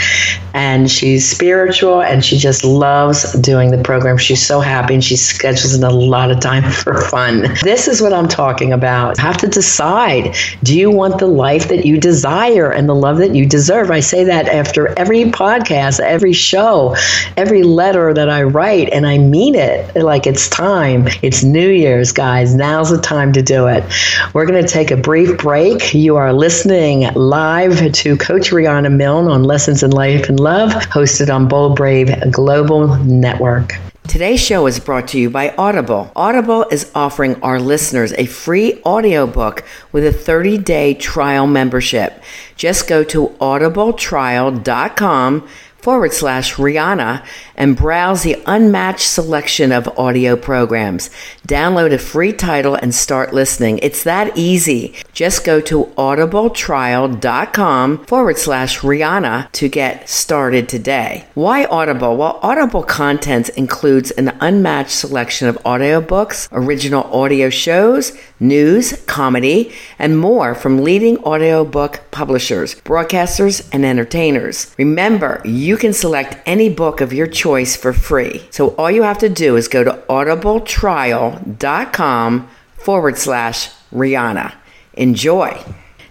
[0.56, 4.16] And she's spiritual, and she just loves doing the program.
[4.16, 7.54] She's so happy, and she schedules in a lot of time for fun.
[7.62, 9.18] This is what I'm talking about.
[9.18, 13.18] You have to decide do you want the life that you desire and the love
[13.18, 13.90] that you deserve?
[13.90, 16.96] I say that after every podcast, every show,
[17.36, 19.94] every letter that I write, and I mean it.
[19.94, 21.08] Like it's time.
[21.20, 22.54] It's New Year's, guys.
[22.54, 23.84] Now's the time to do it.
[24.32, 25.92] We're going to take a brief break.
[25.92, 31.34] You are listening live to Coach Rihanna Milne on Lessons in Life and Love, hosted
[31.34, 33.74] on Bold Brave Global Network.
[34.06, 36.12] Today's show is brought to you by Audible.
[36.14, 42.22] Audible is offering our listeners a free audiobook with a 30-day trial membership.
[42.54, 51.10] Just go to audibletrial.com forward slash Rihanna and browse the unmatched selection of audio programs.
[51.46, 53.80] Download a free title and start listening.
[53.82, 54.94] It's that easy.
[55.16, 61.24] Just go to audibletrial.com forward slash Rihanna to get started today.
[61.32, 62.18] Why Audible?
[62.18, 70.18] Well, Audible content includes an unmatched selection of audiobooks, original audio shows, news, comedy, and
[70.18, 74.74] more from leading audiobook publishers, broadcasters, and entertainers.
[74.76, 78.42] Remember, you can select any book of your choice for free.
[78.50, 84.52] So all you have to do is go to audibletrial.com forward slash Rihanna.
[84.96, 85.62] Enjoy.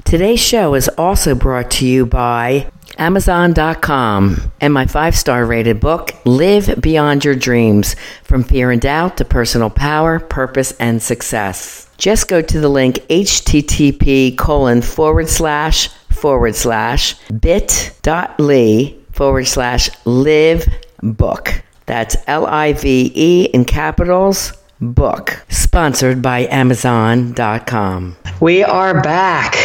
[0.04, 6.12] Today's show is also brought to you by Amazon.com and my five star rated book,
[6.26, 11.89] Live Beyond Your Dreams From Fear and Doubt to Personal Power, Purpose, and Success.
[11.98, 20.67] Just go to the link http colon forward slash forward slash bit.ly forward slash live
[21.02, 21.63] book.
[21.86, 28.16] That's L I V E in capitals book, sponsored by Amazon.com.
[28.42, 29.56] We are back.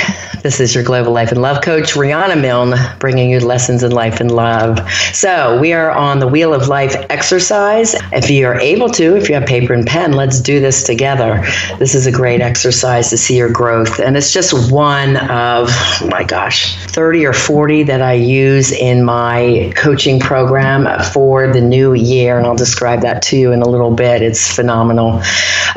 [0.42, 4.20] This is your Global Life and Love Coach, Rihanna Milne, bringing you lessons in life
[4.20, 4.78] and love.
[5.12, 7.94] So, we are on the Wheel of Life exercise.
[8.12, 11.44] If you are able to, if you have paper and pen, let's do this together.
[11.78, 13.98] This is a great exercise to see your growth.
[13.98, 19.04] And it's just one of, oh my gosh, 30 or 40 that I use in
[19.04, 22.38] my coaching program for the new year.
[22.38, 24.22] And I'll describe that to you in a little bit.
[24.22, 24.99] It's phenomenal.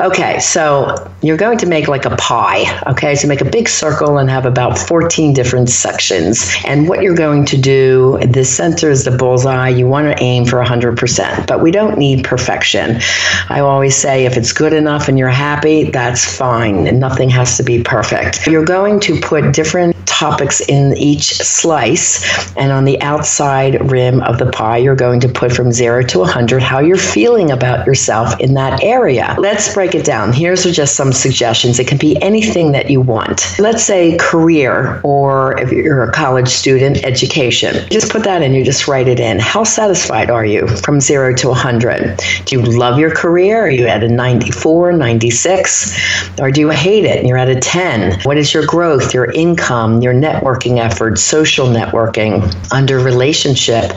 [0.00, 2.64] Okay, so you're going to make like a pie.
[2.90, 6.54] Okay, so make a big circle and have about 14 different sections.
[6.66, 9.68] And what you're going to do, the center is the bullseye.
[9.68, 13.00] You want to aim for 100%, but we don't need perfection.
[13.48, 16.98] I always say if it's good enough and you're happy, that's fine.
[16.98, 18.46] Nothing has to be perfect.
[18.46, 24.38] You're going to put different topics in each slice, and on the outside rim of
[24.38, 28.38] the pie, you're going to put from zero to 100 how you're feeling about yourself
[28.40, 29.13] in that area.
[29.38, 30.32] Let's break it down.
[30.32, 31.78] Here's just some suggestions.
[31.78, 33.58] It can be anything that you want.
[33.58, 37.88] Let's say career, or if you're a college student, education.
[37.90, 39.38] Just put that in, you just write it in.
[39.38, 42.20] How satisfied are you from zero to 100?
[42.44, 43.66] Do you love your career?
[43.66, 46.40] Are you at a 94, 96?
[46.40, 48.20] Or do you hate it and you're at a 10?
[48.22, 53.92] What is your growth, your income, your networking efforts, social networking, under relationship?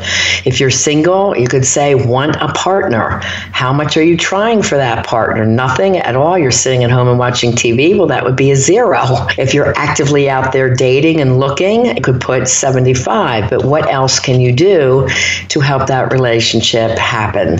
[0.45, 3.19] If you're single, you could say, want a partner.
[3.51, 5.45] How much are you trying for that partner?
[5.45, 6.37] Nothing at all.
[6.37, 7.97] You're sitting at home and watching TV.
[7.97, 9.01] Well, that would be a zero.
[9.37, 13.49] If you're actively out there dating and looking, you could put 75.
[13.49, 15.07] But what else can you do
[15.47, 17.59] to help that relationship happen?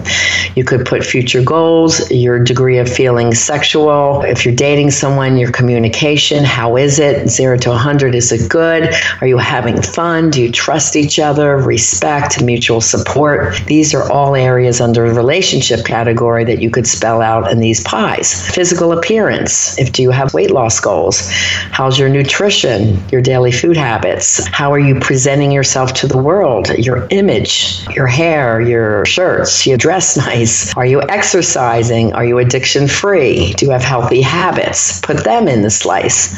[0.56, 4.22] You could put future goals, your degree of feeling sexual.
[4.24, 7.30] If you're dating someone, your communication, how is it?
[7.30, 8.94] Zero to 100, is it good?
[9.22, 10.30] Are you having fun?
[10.30, 11.58] Do you trust each other?
[11.58, 13.56] Respect, mutual support.
[13.68, 17.84] These are all areas under the relationship category that you could spell out in these
[17.84, 18.50] pies.
[18.50, 19.78] Physical appearance.
[19.78, 21.30] If do you have weight loss goals?
[21.72, 23.04] How's your nutrition?
[23.12, 24.48] Your daily food habits?
[24.48, 26.70] How are you presenting yourself to the world?
[26.78, 30.76] Your image, your hair, your shirts, you dress nice.
[30.76, 32.14] Are you exercising?
[32.14, 33.54] Are you addiction free?
[33.54, 35.00] Do you have healthy habits?
[35.02, 36.38] Put them in the slice.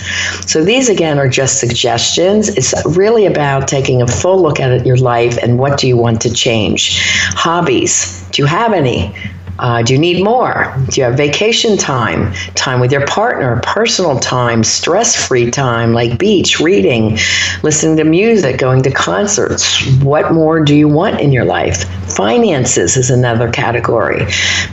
[0.49, 2.49] So these again are just suggestions.
[2.49, 6.21] It's really about taking a full look at your life and what do you want
[6.21, 6.99] to change.
[7.35, 8.23] Hobbies.
[8.31, 9.13] Do you have any?
[9.59, 10.73] Uh, do you need more?
[10.89, 16.17] Do you have vacation time, time with your partner, personal time, stress free time like
[16.17, 17.17] beach, reading,
[17.61, 19.85] listening to music, going to concerts?
[20.01, 21.83] What more do you want in your life?
[22.15, 24.25] Finances is another category.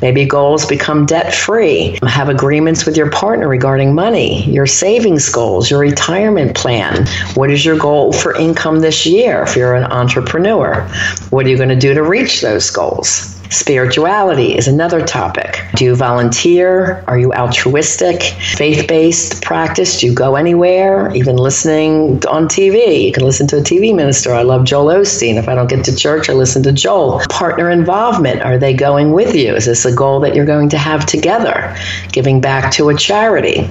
[0.02, 1.98] Maybe goals become debt free.
[2.06, 7.06] Have agreements with your partner regarding money, your savings goals, your retirement plan.
[7.34, 10.82] What is your goal for income this year if you're an entrepreneur?
[11.30, 13.35] What are you going to do to reach those goals?
[13.50, 15.60] Spirituality is another topic.
[15.76, 17.04] Do you volunteer?
[17.06, 18.22] Are you altruistic?
[18.22, 20.00] Faith based practice?
[20.00, 21.14] Do you go anywhere?
[21.14, 23.04] Even listening on TV.
[23.04, 24.32] You can listen to a TV minister.
[24.32, 25.36] I love Joel Osteen.
[25.36, 27.20] If I don't get to church, I listen to Joel.
[27.30, 28.42] Partner involvement.
[28.42, 29.54] Are they going with you?
[29.54, 31.76] Is this a goal that you're going to have together?
[32.12, 33.68] Giving back to a charity.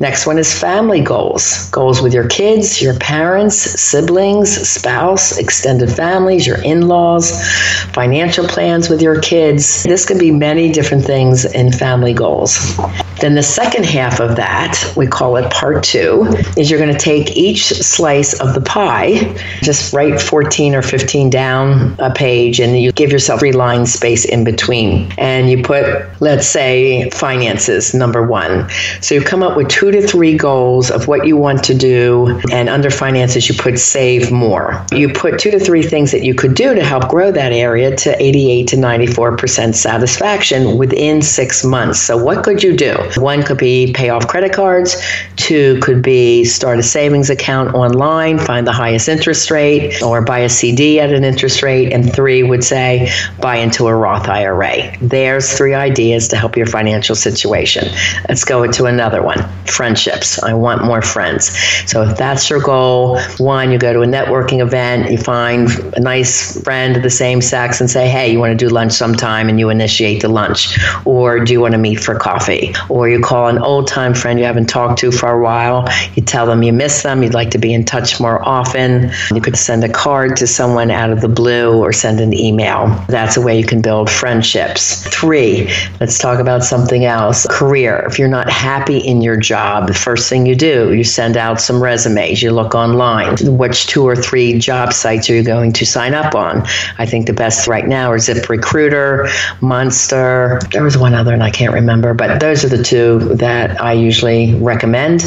[0.00, 1.68] Next one is family goals.
[1.70, 7.44] Goals with your kids, your parents, siblings, spouse, extended families, your in laws,
[7.92, 9.84] financial plans with your your kids.
[9.84, 12.76] This can be many different things in family goals.
[13.20, 16.98] Then the second half of that, we call it part two, is you're going to
[16.98, 22.78] take each slice of the pie, just write 14 or 15 down a page, and
[22.80, 25.10] you give yourself three line space in between.
[25.18, 25.84] And you put,
[26.20, 28.68] let's say, finances, number one.
[29.00, 32.40] So you come up with two to three goals of what you want to do.
[32.52, 34.84] And under finances, you put save more.
[34.92, 37.96] You put two to three things that you could do to help grow that area
[37.96, 42.00] to 88 to 94% satisfaction within six months.
[42.00, 42.96] So, what could you do?
[43.16, 44.96] One could be pay off credit cards,
[45.36, 50.40] two could be start a savings account online, find the highest interest rate, or buy
[50.40, 54.96] a CD at an interest rate, and three would say buy into a Roth IRA.
[55.00, 57.88] There's three ideas to help your financial situation.
[58.28, 60.42] Let's go into another one friendships.
[60.42, 61.56] I want more friends.
[61.88, 66.00] So, if that's your goal, one, you go to a networking event, you find a
[66.00, 69.48] nice friend of the same sex and say, hey, you want to do lunch sometime,
[69.48, 70.78] and you initiate the lunch.
[71.04, 72.74] Or do you want to meet for coffee?
[72.88, 76.22] Or you call an old time friend you haven't talked to for a while, you
[76.22, 79.10] tell them you miss them, you'd like to be in touch more often.
[79.34, 82.86] You could send a card to someone out of the blue or send an email.
[83.08, 85.06] That's a way you can build friendships.
[85.08, 85.70] Three,
[86.00, 88.04] let's talk about something else career.
[88.06, 91.60] If you're not happy in your job, the first thing you do, you send out
[91.60, 93.36] some resumes, you look online.
[93.56, 96.62] Which two or three job sites are you going to sign up on?
[96.98, 98.44] I think the best right now are Zip
[98.78, 99.28] Recruiter,
[99.60, 100.60] Monster.
[100.70, 103.92] There was one other and I can't remember, but those are the two that I
[103.92, 105.24] usually recommend.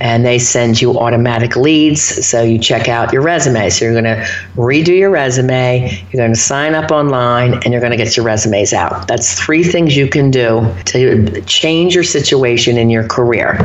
[0.00, 2.02] And they send you automatic leads.
[2.26, 3.70] So you check out your resume.
[3.70, 7.80] So you're going to redo your resume, you're going to sign up online, and you're
[7.80, 9.08] going to get your resumes out.
[9.08, 13.58] That's three things you can do to change your situation in your career.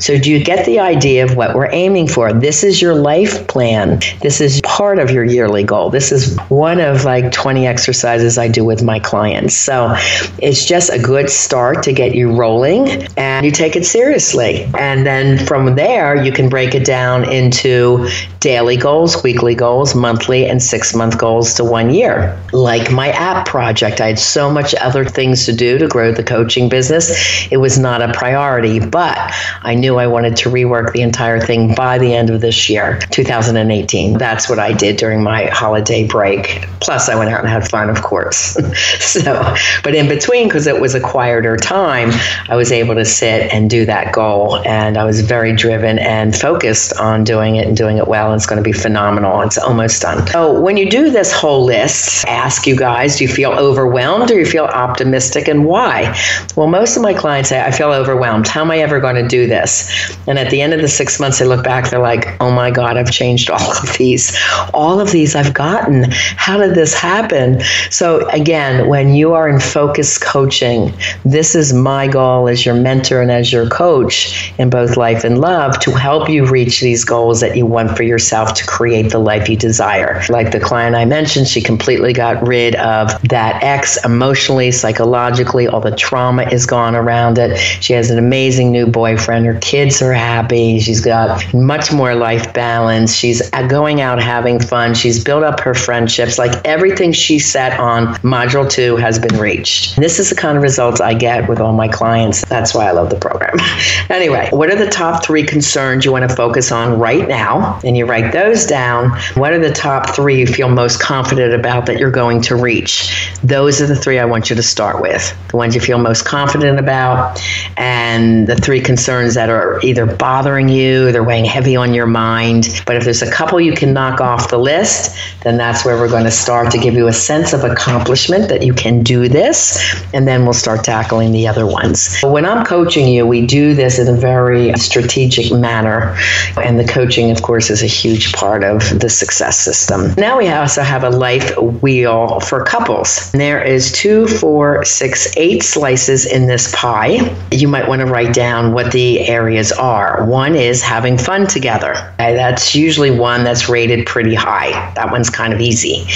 [0.00, 2.32] So, do you get the idea of what we're aiming for?
[2.32, 4.00] This is your life plan.
[4.20, 5.90] This is part of your yearly goal.
[5.90, 9.56] This is one of like 20 exercises I do with my clients.
[9.56, 9.96] So,
[10.38, 14.64] it's just a good start to get you rolling and you take it seriously.
[14.78, 18.08] And then from there, you can break it down into
[18.40, 22.38] daily goals, weekly goals, monthly, and six month goals to one year.
[22.52, 26.24] Like my app project, I had so much other things to do to grow the
[26.24, 27.46] coaching business.
[27.50, 29.16] It was not a priority, but
[29.62, 32.98] I knew I wanted to rework the entire thing by the end of this year,
[33.10, 34.18] 2018.
[34.18, 36.66] That's what I did during my holiday break.
[36.80, 38.56] Plus, I went out and had fun, of course.
[39.00, 42.10] so, but in between, because it was a quieter time,
[42.48, 44.58] I was able to sit and do that goal.
[44.66, 48.34] And I was very driven and focused on doing it and doing it well.
[48.34, 49.42] It's going to be phenomenal.
[49.42, 50.26] It's almost done.
[50.28, 54.38] So, when you do this whole list, ask you guys do you feel overwhelmed or
[54.38, 56.16] you feel optimistic and why?
[56.56, 58.48] Well, most of my clients say, I feel overwhelmed.
[58.48, 60.16] How am I ever going to do this?
[60.26, 62.70] And at the end of the six months, they look back, they're like, oh my
[62.70, 64.36] God, I've changed all of these.
[64.72, 66.06] All of these I've gotten.
[66.10, 67.60] How did this happen?
[67.90, 70.92] So, again, when you are in focus coaching,
[71.24, 75.40] this is my goal as your mentor and as your coach in both life and
[75.40, 79.18] love to help you reach these goals that you want for yourself to create the
[79.18, 80.22] life you desire.
[80.28, 85.80] Like the client I mentioned, she completely got rid of that ex emotionally, psychologically, all
[85.80, 87.56] the trauma is gone around it.
[87.56, 89.46] She has an amazing new boyfriend.
[89.46, 90.78] Her kids are happy.
[90.80, 93.14] She's got much more life balance.
[93.14, 94.94] She's going out having fun.
[94.94, 96.38] She's built up her friendships.
[96.38, 98.18] Like everything she set on
[98.52, 99.96] module two has been reached.
[99.96, 102.44] This is the kind of results I get with all my clients.
[102.46, 103.56] That's why I love the program.
[104.10, 107.80] anyway, what are the top three concerns you want to focus on right now?
[107.84, 109.10] And you write those down.
[109.34, 113.30] What are the top three you feel most confident about that you're going to reach?
[113.42, 115.34] Those are the three I want you to start with.
[115.48, 117.40] The ones you feel most confident about,
[117.76, 122.82] and the three concerns that are either bothering you, they're weighing heavy on your mind.
[122.86, 126.08] But if there's a couple you can knock off the list, then that's where we're
[126.08, 130.02] going to start to give you a sense of accomplishment that you can do this.
[130.12, 132.18] And then we'll start tackling the other ones.
[132.22, 136.16] When I'm coaching you, we do this in a very strategic manner.
[136.62, 140.14] And the coaching, of course, is a huge part of the success system.
[140.16, 143.30] Now we also have a life wheel for couples.
[143.32, 147.36] There is two, four, six, eight slices in this pie.
[147.50, 150.24] You might want to write down what the areas are.
[150.26, 151.92] One is having fun together.
[152.14, 154.70] Okay, that's usually one that's rated pretty high.
[154.94, 156.06] That one's kind of easy.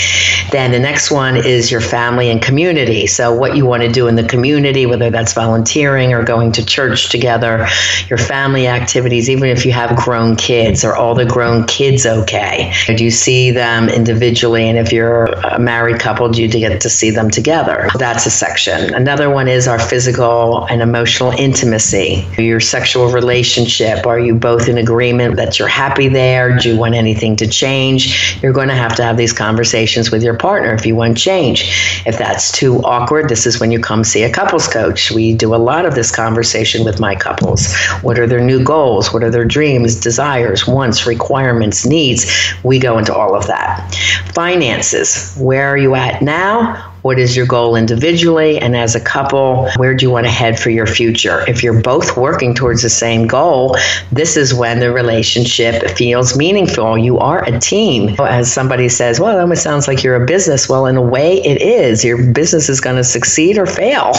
[0.50, 3.06] Then the next one is your family and community.
[3.06, 6.64] So, what you want to do in the community, whether that's volunteering or going to
[6.64, 7.66] church together,
[8.08, 12.72] your family activities, even if you have grown kids, are all the grown kids okay?
[12.86, 14.68] Do you see them individually?
[14.68, 17.88] And if you're a married couple, do you get to see them together?
[17.98, 18.94] That's a section.
[18.94, 24.06] Another one is our physical and emotional intimacy, your sexual relationship.
[24.06, 26.56] Are you both in agreement that you're happy there?
[26.56, 30.22] Do you want anything to change, you're going to have to have these conversations with
[30.22, 31.95] your partner if you want change.
[32.04, 35.10] If that's too awkward, this is when you come see a couples coach.
[35.10, 37.74] We do a lot of this conversation with my couples.
[38.02, 39.12] What are their new goals?
[39.12, 42.26] What are their dreams, desires, wants, requirements, needs?
[42.62, 43.94] We go into all of that.
[44.34, 45.36] Finances.
[45.38, 46.92] Where are you at now?
[47.06, 48.58] What is your goal individually?
[48.58, 51.48] And as a couple, where do you want to head for your future?
[51.48, 53.76] If you're both working towards the same goal,
[54.10, 56.98] this is when the relationship feels meaningful.
[56.98, 58.16] You are a team.
[58.18, 60.68] As somebody says, well, that almost sounds like you're a business.
[60.68, 62.04] Well, in a way, it is.
[62.04, 64.12] Your business is going to succeed or fail,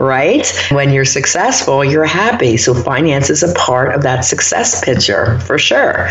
[0.00, 0.44] right?
[0.72, 2.56] When you're successful, you're happy.
[2.56, 6.08] So finance is a part of that success picture for sure.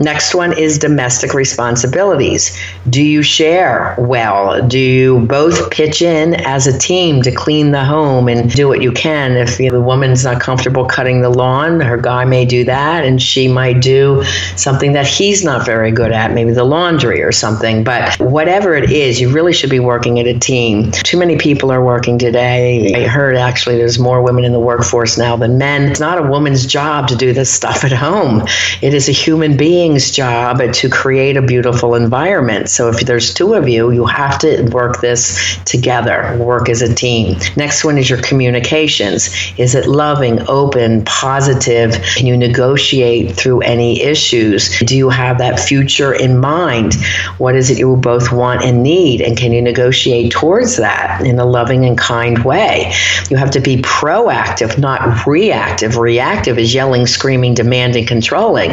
[0.00, 2.58] Next one is domestic responsibilities.
[2.88, 4.66] Do you share well?
[4.66, 8.82] Do you both pitch in as a team to clean the home and do what
[8.82, 9.32] you can.
[9.36, 13.04] If you know, the woman's not comfortable cutting the lawn, her guy may do that,
[13.04, 14.24] and she might do
[14.56, 17.84] something that he's not very good at, maybe the laundry or something.
[17.84, 20.90] But whatever it is, you really should be working at a team.
[20.92, 22.94] Too many people are working today.
[22.94, 25.90] I heard actually there's more women in the workforce now than men.
[25.90, 28.42] It's not a woman's job to do this stuff at home.
[28.82, 32.68] It is a human being's job to create a beautiful environment.
[32.68, 36.94] So if there's two of you, you have to work this together, work as a
[36.94, 37.36] team.
[37.56, 39.30] Next one is your communications.
[39.56, 41.92] Is it loving, open, positive?
[42.16, 44.78] Can you negotiate through any issues?
[44.80, 46.94] Do you have that future in mind?
[47.38, 49.20] What is it you both want and need?
[49.20, 52.92] And can you negotiate towards that in a loving and kind way?
[53.30, 55.96] You have to be proactive, not reactive.
[55.96, 58.70] Reactive is yelling, screaming, demanding, controlling.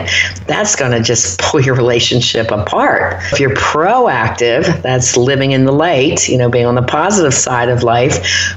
[0.47, 3.21] That's going to just pull your relationship apart.
[3.31, 7.67] If you're proactive, that's living in the light, you know, being on the positive side
[7.67, 8.13] of life,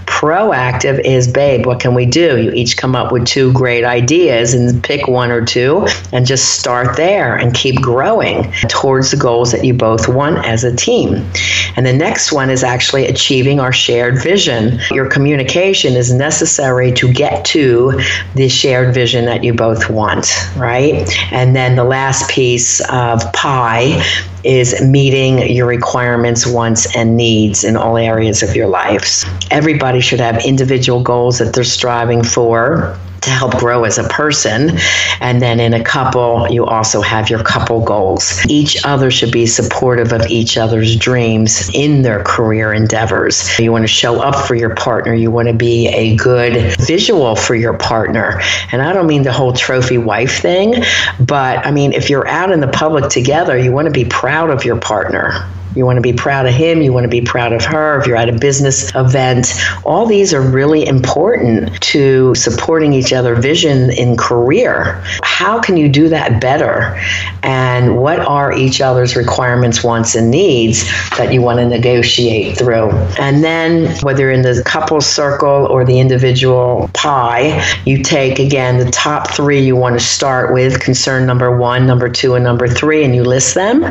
[0.07, 2.41] proactive is, babe, what can we do?
[2.41, 6.61] You each come up with two great ideas and pick one or two and just
[6.61, 11.29] start there and keep growing towards the goals that you both want as a team.
[11.77, 14.79] And the next one is actually achieving our shared vision.
[14.93, 18.01] Your communication is necessary to get to
[18.37, 21.09] the shared vision that you both want, right?
[21.33, 24.05] And then the last piece of pie
[24.45, 29.27] is meeting your requirements, wants, and needs in all areas of your lives.
[29.51, 34.79] Everybody should have individual goals that they're striving for to help grow as a person.
[35.21, 38.45] And then in a couple, you also have your couple goals.
[38.49, 43.59] Each other should be supportive of each other's dreams in their career endeavors.
[43.59, 47.37] You want to show up for your partner, you want to be a good visual
[47.37, 48.41] for your partner.
[48.73, 50.75] And I don't mean the whole trophy wife thing,
[51.21, 54.51] but I mean, if you're out in the public together, you want to be proud
[54.51, 55.49] of your partner.
[55.75, 56.83] You want to be proud of him.
[56.83, 58.01] You want to be proud of her.
[58.01, 59.53] If you're at a business event,
[59.85, 65.03] all these are really important to supporting each other vision in career.
[65.23, 67.01] How can you do that better?
[67.43, 70.85] And what are each other's requirements, wants, and needs
[71.17, 72.91] that you want to negotiate through?
[73.19, 78.91] And then, whether in the couple circle or the individual pie, you take again the
[78.91, 83.05] top three you want to start with concern number one, number two, and number three,
[83.05, 83.85] and you list them.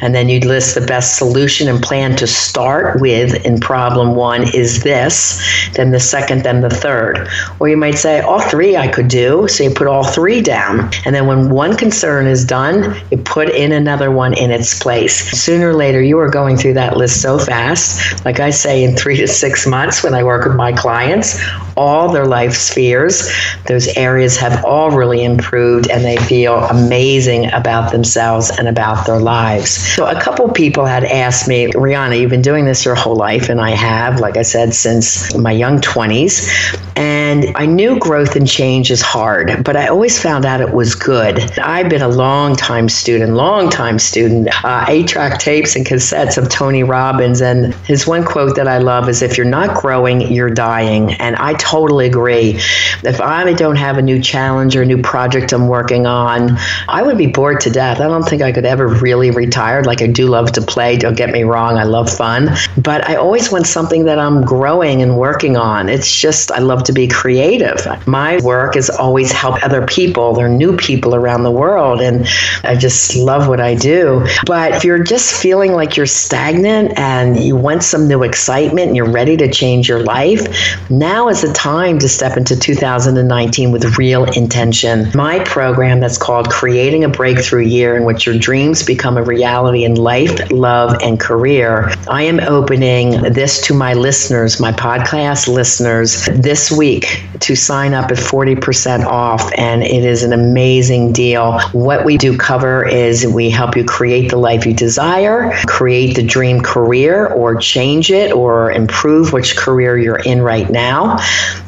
[0.00, 4.42] And then you list the best solution and plan to start with in problem one
[4.54, 5.40] is this,
[5.74, 7.28] then the second, then the third.
[7.58, 9.46] Or you might say, all three I could do.
[9.48, 10.90] So you put all three down.
[11.04, 15.30] And then when one concern is done, you put in another one in its place.
[15.38, 18.24] Sooner or later, you are going through that list so fast.
[18.24, 21.40] Like I say, in three to six months when I work with my clients,
[21.76, 23.30] all their life spheres,
[23.66, 29.18] those areas have all really improved and they feel amazing about themselves and about their
[29.18, 29.70] lives.
[29.70, 33.48] So a couple people had asked me, Rihanna, you've been doing this your whole life,
[33.48, 36.78] and I have, like I said, since my young 20s.
[36.96, 40.94] And I knew growth and change is hard, but I always found out it was
[40.94, 41.58] good.
[41.58, 46.36] I've been a long time student, long time student, uh, eight track tapes and cassettes
[46.36, 47.40] of Tony Robbins.
[47.40, 51.12] And his one quote that I love is if you're not growing, you're dying.
[51.14, 52.60] And I totally agree.
[53.04, 56.58] If I don't have a new challenge or a new project I'm working on,
[56.88, 58.00] I would be bored to death.
[58.00, 59.82] I don't think I could ever really retire.
[59.82, 62.50] Like I do love to play, don't get me wrong, I love fun.
[62.76, 65.88] But I always want something that I'm growing and working on.
[65.88, 67.86] It's just, I love to be creative.
[68.06, 70.34] My work is always help other people.
[70.34, 72.26] There are new people around the world, and
[72.64, 74.26] I just love what I do.
[74.46, 78.96] But if you're just feeling like you're stagnant and you want some new excitement and
[78.96, 80.42] you're ready to change your life,
[80.90, 85.10] now is the time to step into 2019 with real intention.
[85.14, 89.84] My program that's called Creating a Breakthrough Year, in which your dreams become a reality
[89.84, 91.92] in life, love, and career.
[92.08, 98.10] I am opening this to my listeners, my podcast listeners, this week to sign up
[98.10, 101.60] at 40% off, and it is an amazing deal.
[101.72, 106.22] What we do cover is we help you create the life you desire, create the
[106.22, 111.18] dream career, or change it or improve which career you're in right now,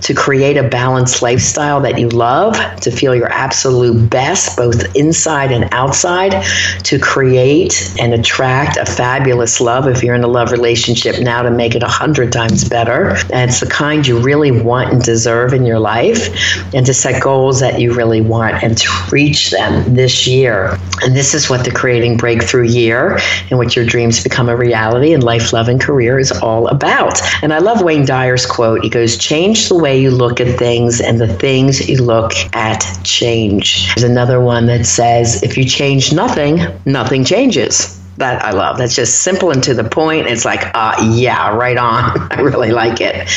[0.03, 5.51] to create a balanced lifestyle that you love, to feel your absolute best, both inside
[5.53, 6.45] and outside,
[6.85, 11.51] to create and attract a fabulous love if you're in a love relationship now to
[11.51, 13.17] make it a hundred times better.
[13.33, 16.29] And it's the kind you really want and deserve in your life,
[16.75, 20.79] and to set goals that you really want and to reach them this year.
[21.03, 23.19] And this is what the Creating Breakthrough Year,
[23.51, 27.21] in which your dreams become a reality and life, love, and career is all about.
[27.43, 28.83] And I love Wayne Dyer's quote.
[28.83, 32.81] He goes, Change the way you look at things, and the things you look at
[33.05, 33.95] change.
[33.95, 38.79] There's another one that says, If you change nothing, nothing changes that I love.
[38.79, 40.27] That's just simple and to the point.
[40.27, 42.29] It's like, uh, yeah, right on.
[42.33, 43.29] I really like it.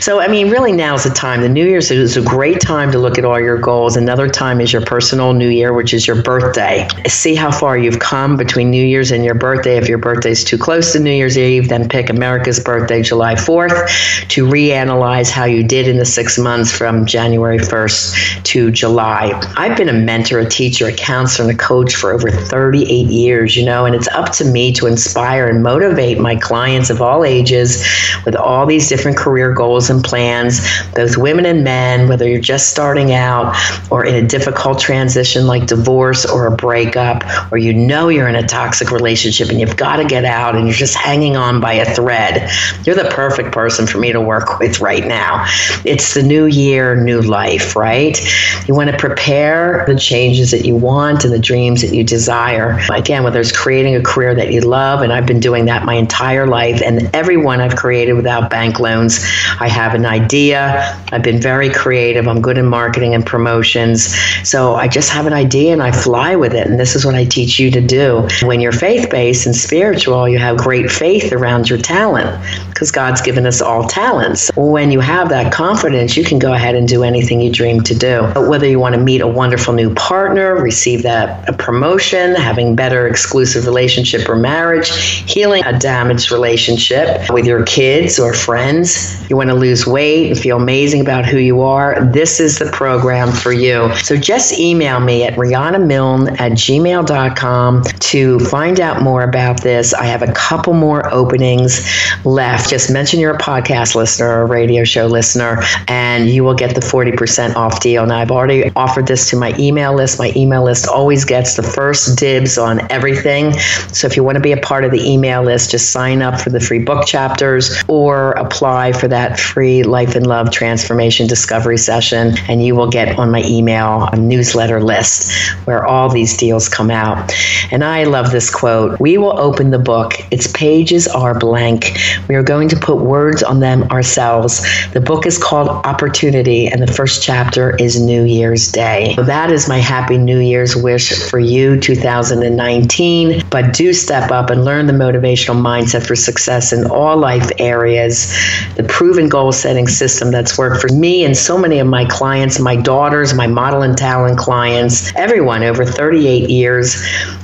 [0.00, 1.40] So, I mean, really now's the time.
[1.40, 3.96] The New Year's is a great time to look at all your goals.
[3.96, 6.86] Another time is your personal New Year, which is your birthday.
[7.06, 9.78] See how far you've come between New Year's and your birthday.
[9.78, 13.34] If your birthday is too close to New Year's Eve, then pick America's birthday, July
[13.34, 19.32] 4th, to reanalyze how you did in the six months from January 1st to July.
[19.56, 23.56] I've been a mentor, a teacher, a counselor, and a coach for over 38 years,
[23.56, 27.00] you know, and it's up up to me to inspire and motivate my clients of
[27.00, 27.84] all ages
[28.24, 30.60] with all these different career goals and plans,
[30.94, 33.56] both women and men, whether you're just starting out
[33.90, 37.22] or in a difficult transition like divorce or a breakup,
[37.52, 40.66] or you know you're in a toxic relationship and you've got to get out and
[40.66, 42.50] you're just hanging on by a thread.
[42.84, 45.44] You're the perfect person for me to work with right now.
[45.84, 48.18] It's the new year, new life, right?
[48.66, 52.80] You want to prepare the changes that you want and the dreams that you desire.
[52.92, 55.02] Again, whether it's creating a career that you love.
[55.02, 56.80] And I've been doing that my entire life.
[56.82, 59.22] And everyone I've created without bank loans,
[59.60, 60.98] I have an idea.
[61.12, 62.26] I've been very creative.
[62.26, 64.16] I'm good in marketing and promotions.
[64.42, 66.66] So I just have an idea and I fly with it.
[66.66, 68.26] And this is what I teach you to do.
[68.42, 72.40] When you're faith based and spiritual, you have great faith around your talent
[72.76, 74.50] because God's given us all talents.
[74.54, 77.94] When you have that confidence, you can go ahead and do anything you dream to
[77.94, 78.30] do.
[78.34, 82.76] But whether you want to meet a wonderful new partner, receive that a promotion, having
[82.76, 89.26] better exclusive relationship or marriage, healing a damaged relationship with your kids or friends.
[89.30, 92.04] You want to lose weight and feel amazing about who you are.
[92.04, 93.94] This is the program for you.
[93.96, 99.94] So just email me at RihannaMilne at gmail.com to find out more about this.
[99.94, 101.80] I have a couple more openings
[102.26, 102.65] left.
[102.68, 106.74] Just mention you're a podcast listener or a radio show listener, and you will get
[106.74, 108.04] the 40% off deal.
[108.06, 110.18] Now, I've already offered this to my email list.
[110.18, 113.52] My email list always gets the first dibs on everything.
[113.92, 116.40] So if you want to be a part of the email list, just sign up
[116.40, 121.78] for the free book chapters or apply for that free Life and Love Transformation Discovery
[121.78, 125.32] session, and you will get on my email a newsletter list
[125.66, 127.32] where all these deals come out.
[127.70, 131.96] And I love this quote We will open the book, its pages are blank.
[132.28, 134.64] We are going to put words on them ourselves.
[134.92, 139.12] The book is called Opportunity, and the first chapter is New Year's Day.
[139.14, 143.42] So that is my happy New Year's wish for you, 2019.
[143.50, 148.34] But do step up and learn the motivational mindset for success in all life areas,
[148.76, 152.58] the proven goal setting system that's worked for me and so many of my clients,
[152.58, 156.96] my daughters, my model and talent clients, everyone over 38 years.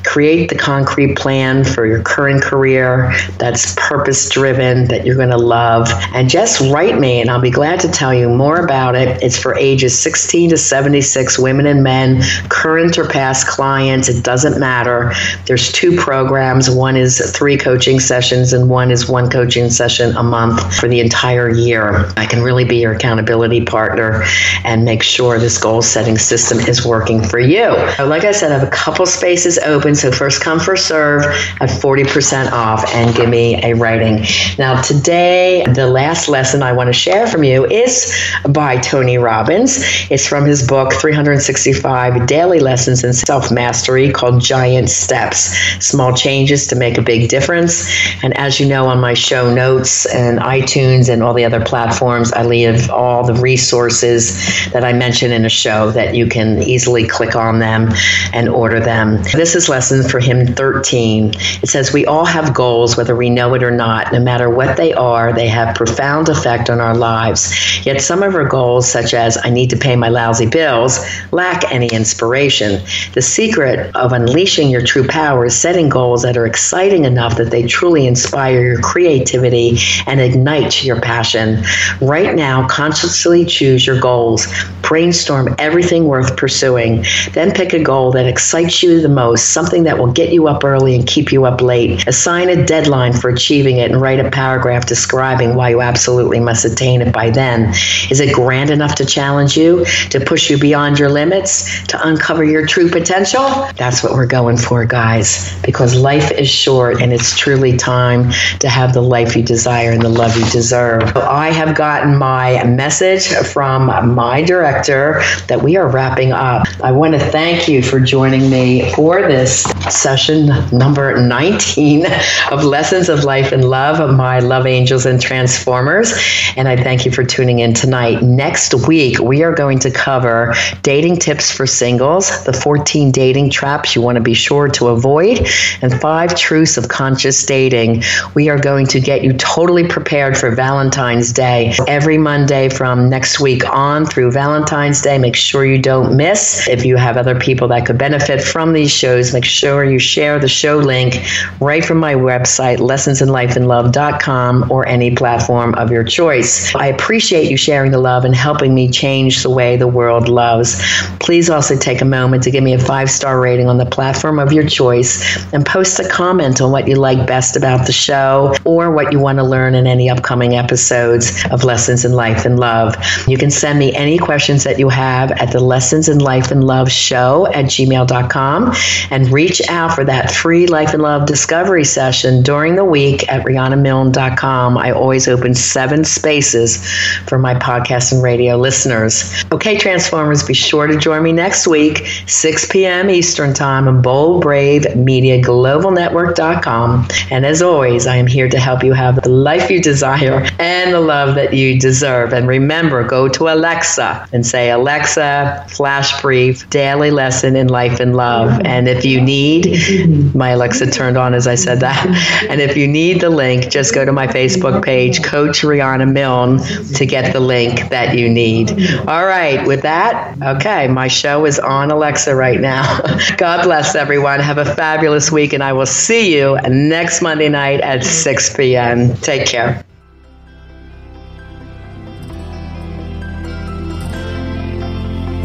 [0.04, 5.36] Create the concrete plan for your current career that's purpose driven, that you're going to
[5.36, 9.22] love, and just write me, and I'll be glad to tell you more about it.
[9.22, 14.08] It's for ages 16 to 76, women and men, current or past clients.
[14.08, 15.12] It doesn't matter.
[15.46, 16.70] There's two programs.
[16.70, 21.00] One is three coaching sessions, and one is one coaching session a month for the
[21.00, 22.10] entire year.
[22.16, 24.24] I can really be your accountability partner
[24.64, 27.68] and make sure this goal setting system is working for you.
[27.98, 31.24] Like I said, I have a couple spaces open, so first come, first serve
[31.60, 34.24] at 40% off and give me a writing.
[34.58, 38.14] Now, today, the last lesson I want to share from you is
[38.50, 39.78] by Tony Robbins.
[40.10, 46.66] It's from his book, 365 Daily Lessons in Self Mastery, called Giant Steps Small changes
[46.66, 47.90] to make a big difference.
[48.22, 52.30] And as you know, on my show notes and iTunes and all the other platforms,
[52.32, 54.36] I leave all the resources
[54.72, 57.88] that I mention in a show that you can easily click on them
[58.34, 59.22] and order them.
[59.32, 61.32] This is lesson for him 13.
[61.62, 64.12] It says, We all have goals, whether we know it or not.
[64.12, 67.86] No matter what they they are, they have profound effect on our lives.
[67.86, 70.98] Yet some of our goals, such as I need to pay my lousy bills,
[71.30, 72.82] lack any inspiration.
[73.14, 77.52] The secret of unleashing your true power is setting goals that are exciting enough that
[77.52, 79.78] they truly inspire your creativity
[80.08, 81.62] and ignite your passion.
[82.00, 84.48] Right now, consciously choose your goals.
[84.82, 87.04] Brainstorm everything worth pursuing.
[87.34, 90.64] Then pick a goal that excites you the most, something that will get you up
[90.64, 92.04] early and keep you up late.
[92.08, 96.64] Assign a deadline for achieving it and write a paragraph describing why you absolutely must
[96.64, 97.72] attain it by then.
[98.10, 102.44] Is it grand enough to challenge you, to push you beyond your limits, to uncover
[102.44, 103.42] your true potential?
[103.76, 108.68] That's what we're going for, guys, because life is short and it's truly time to
[108.68, 111.16] have the life you desire and the love you deserve.
[111.16, 116.66] I have gotten my message from my director that we are wrapping up.
[116.82, 122.06] I want to thank you for joining me for this session number 19
[122.50, 126.12] of Lessons of Life and Love, my Love Angels and Transformers.
[126.56, 128.22] And I thank you for tuning in tonight.
[128.22, 133.94] Next week, we are going to cover dating tips for singles, the 14 dating traps
[133.94, 135.46] you want to be sure to avoid,
[135.80, 138.02] and five truths of conscious dating.
[138.34, 143.40] We are going to get you totally prepared for Valentine's Day every Monday from next
[143.40, 145.18] week on through Valentine's Day.
[145.18, 146.68] Make sure you don't miss.
[146.68, 150.38] If you have other people that could benefit from these shows, make sure you share
[150.38, 151.14] the show link
[151.60, 156.74] right from my website, lessonsinlifeandlove.com, Um, or any platform of your choice.
[156.74, 160.80] I appreciate you sharing the love and helping me change the way the world loves.
[161.20, 164.38] Please also take a moment to give me a five star rating on the platform
[164.38, 165.22] of your choice
[165.52, 169.18] and post a comment on what you like best about the show or what you
[169.18, 172.94] want to learn in any upcoming episodes of Lessons in Life and Love.
[173.26, 176.64] You can send me any questions that you have at the Lessons in Life and
[176.64, 178.74] Love show at gmail.com
[179.10, 183.44] and reach out for that free Life and Love discovery session during the week at
[183.44, 184.31] RihannaMilne.com.
[184.42, 186.86] I always open seven spaces
[187.26, 189.44] for my podcast and radio listeners.
[189.52, 193.10] Okay, Transformers, be sure to join me next week, 6 p.m.
[193.10, 197.08] Eastern Time on Bold Brave Media Global Network.com.
[197.30, 200.92] And as always, I am here to help you have the life you desire and
[200.92, 202.32] the love that you deserve.
[202.32, 208.16] And remember, go to Alexa and say, Alexa, flash brief, daily lesson in life and
[208.16, 208.60] love.
[208.64, 212.06] And if you need, my Alexa turned on as I said that.
[212.48, 216.58] And if you need the link, just go to my Facebook page, Coach Rihanna Milne,
[216.94, 218.70] to get the link that you need.
[219.08, 223.00] All right, with that, okay, my show is on Alexa right now.
[223.36, 224.38] God bless everyone.
[224.38, 229.16] Have a fabulous week, and I will see you next Monday night at 6 p.m.
[229.16, 229.84] Take care.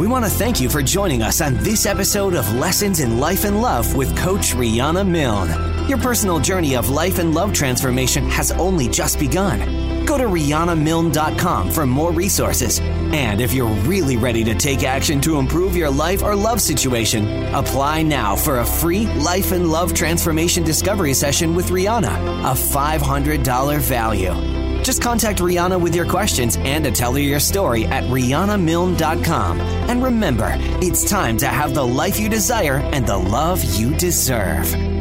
[0.08, 3.44] We want to thank you for joining us on this episode of Lessons in Life
[3.44, 5.90] and Love with Coach Rihanna Milne.
[5.90, 10.06] Your personal journey of life and love transformation has only just begun.
[10.06, 12.80] Go to RihannaMilne.com for more resources.
[12.80, 17.54] And if you're really ready to take action to improve your life or love situation,
[17.54, 22.16] apply now for a free life and love transformation discovery session with Rihanna,
[22.50, 24.67] a $500 value.
[24.88, 29.60] Just contact Rihanna with your questions and to tell her your story at RihannaMilne.com.
[29.60, 34.97] And remember, it's time to have the life you desire and the love you deserve.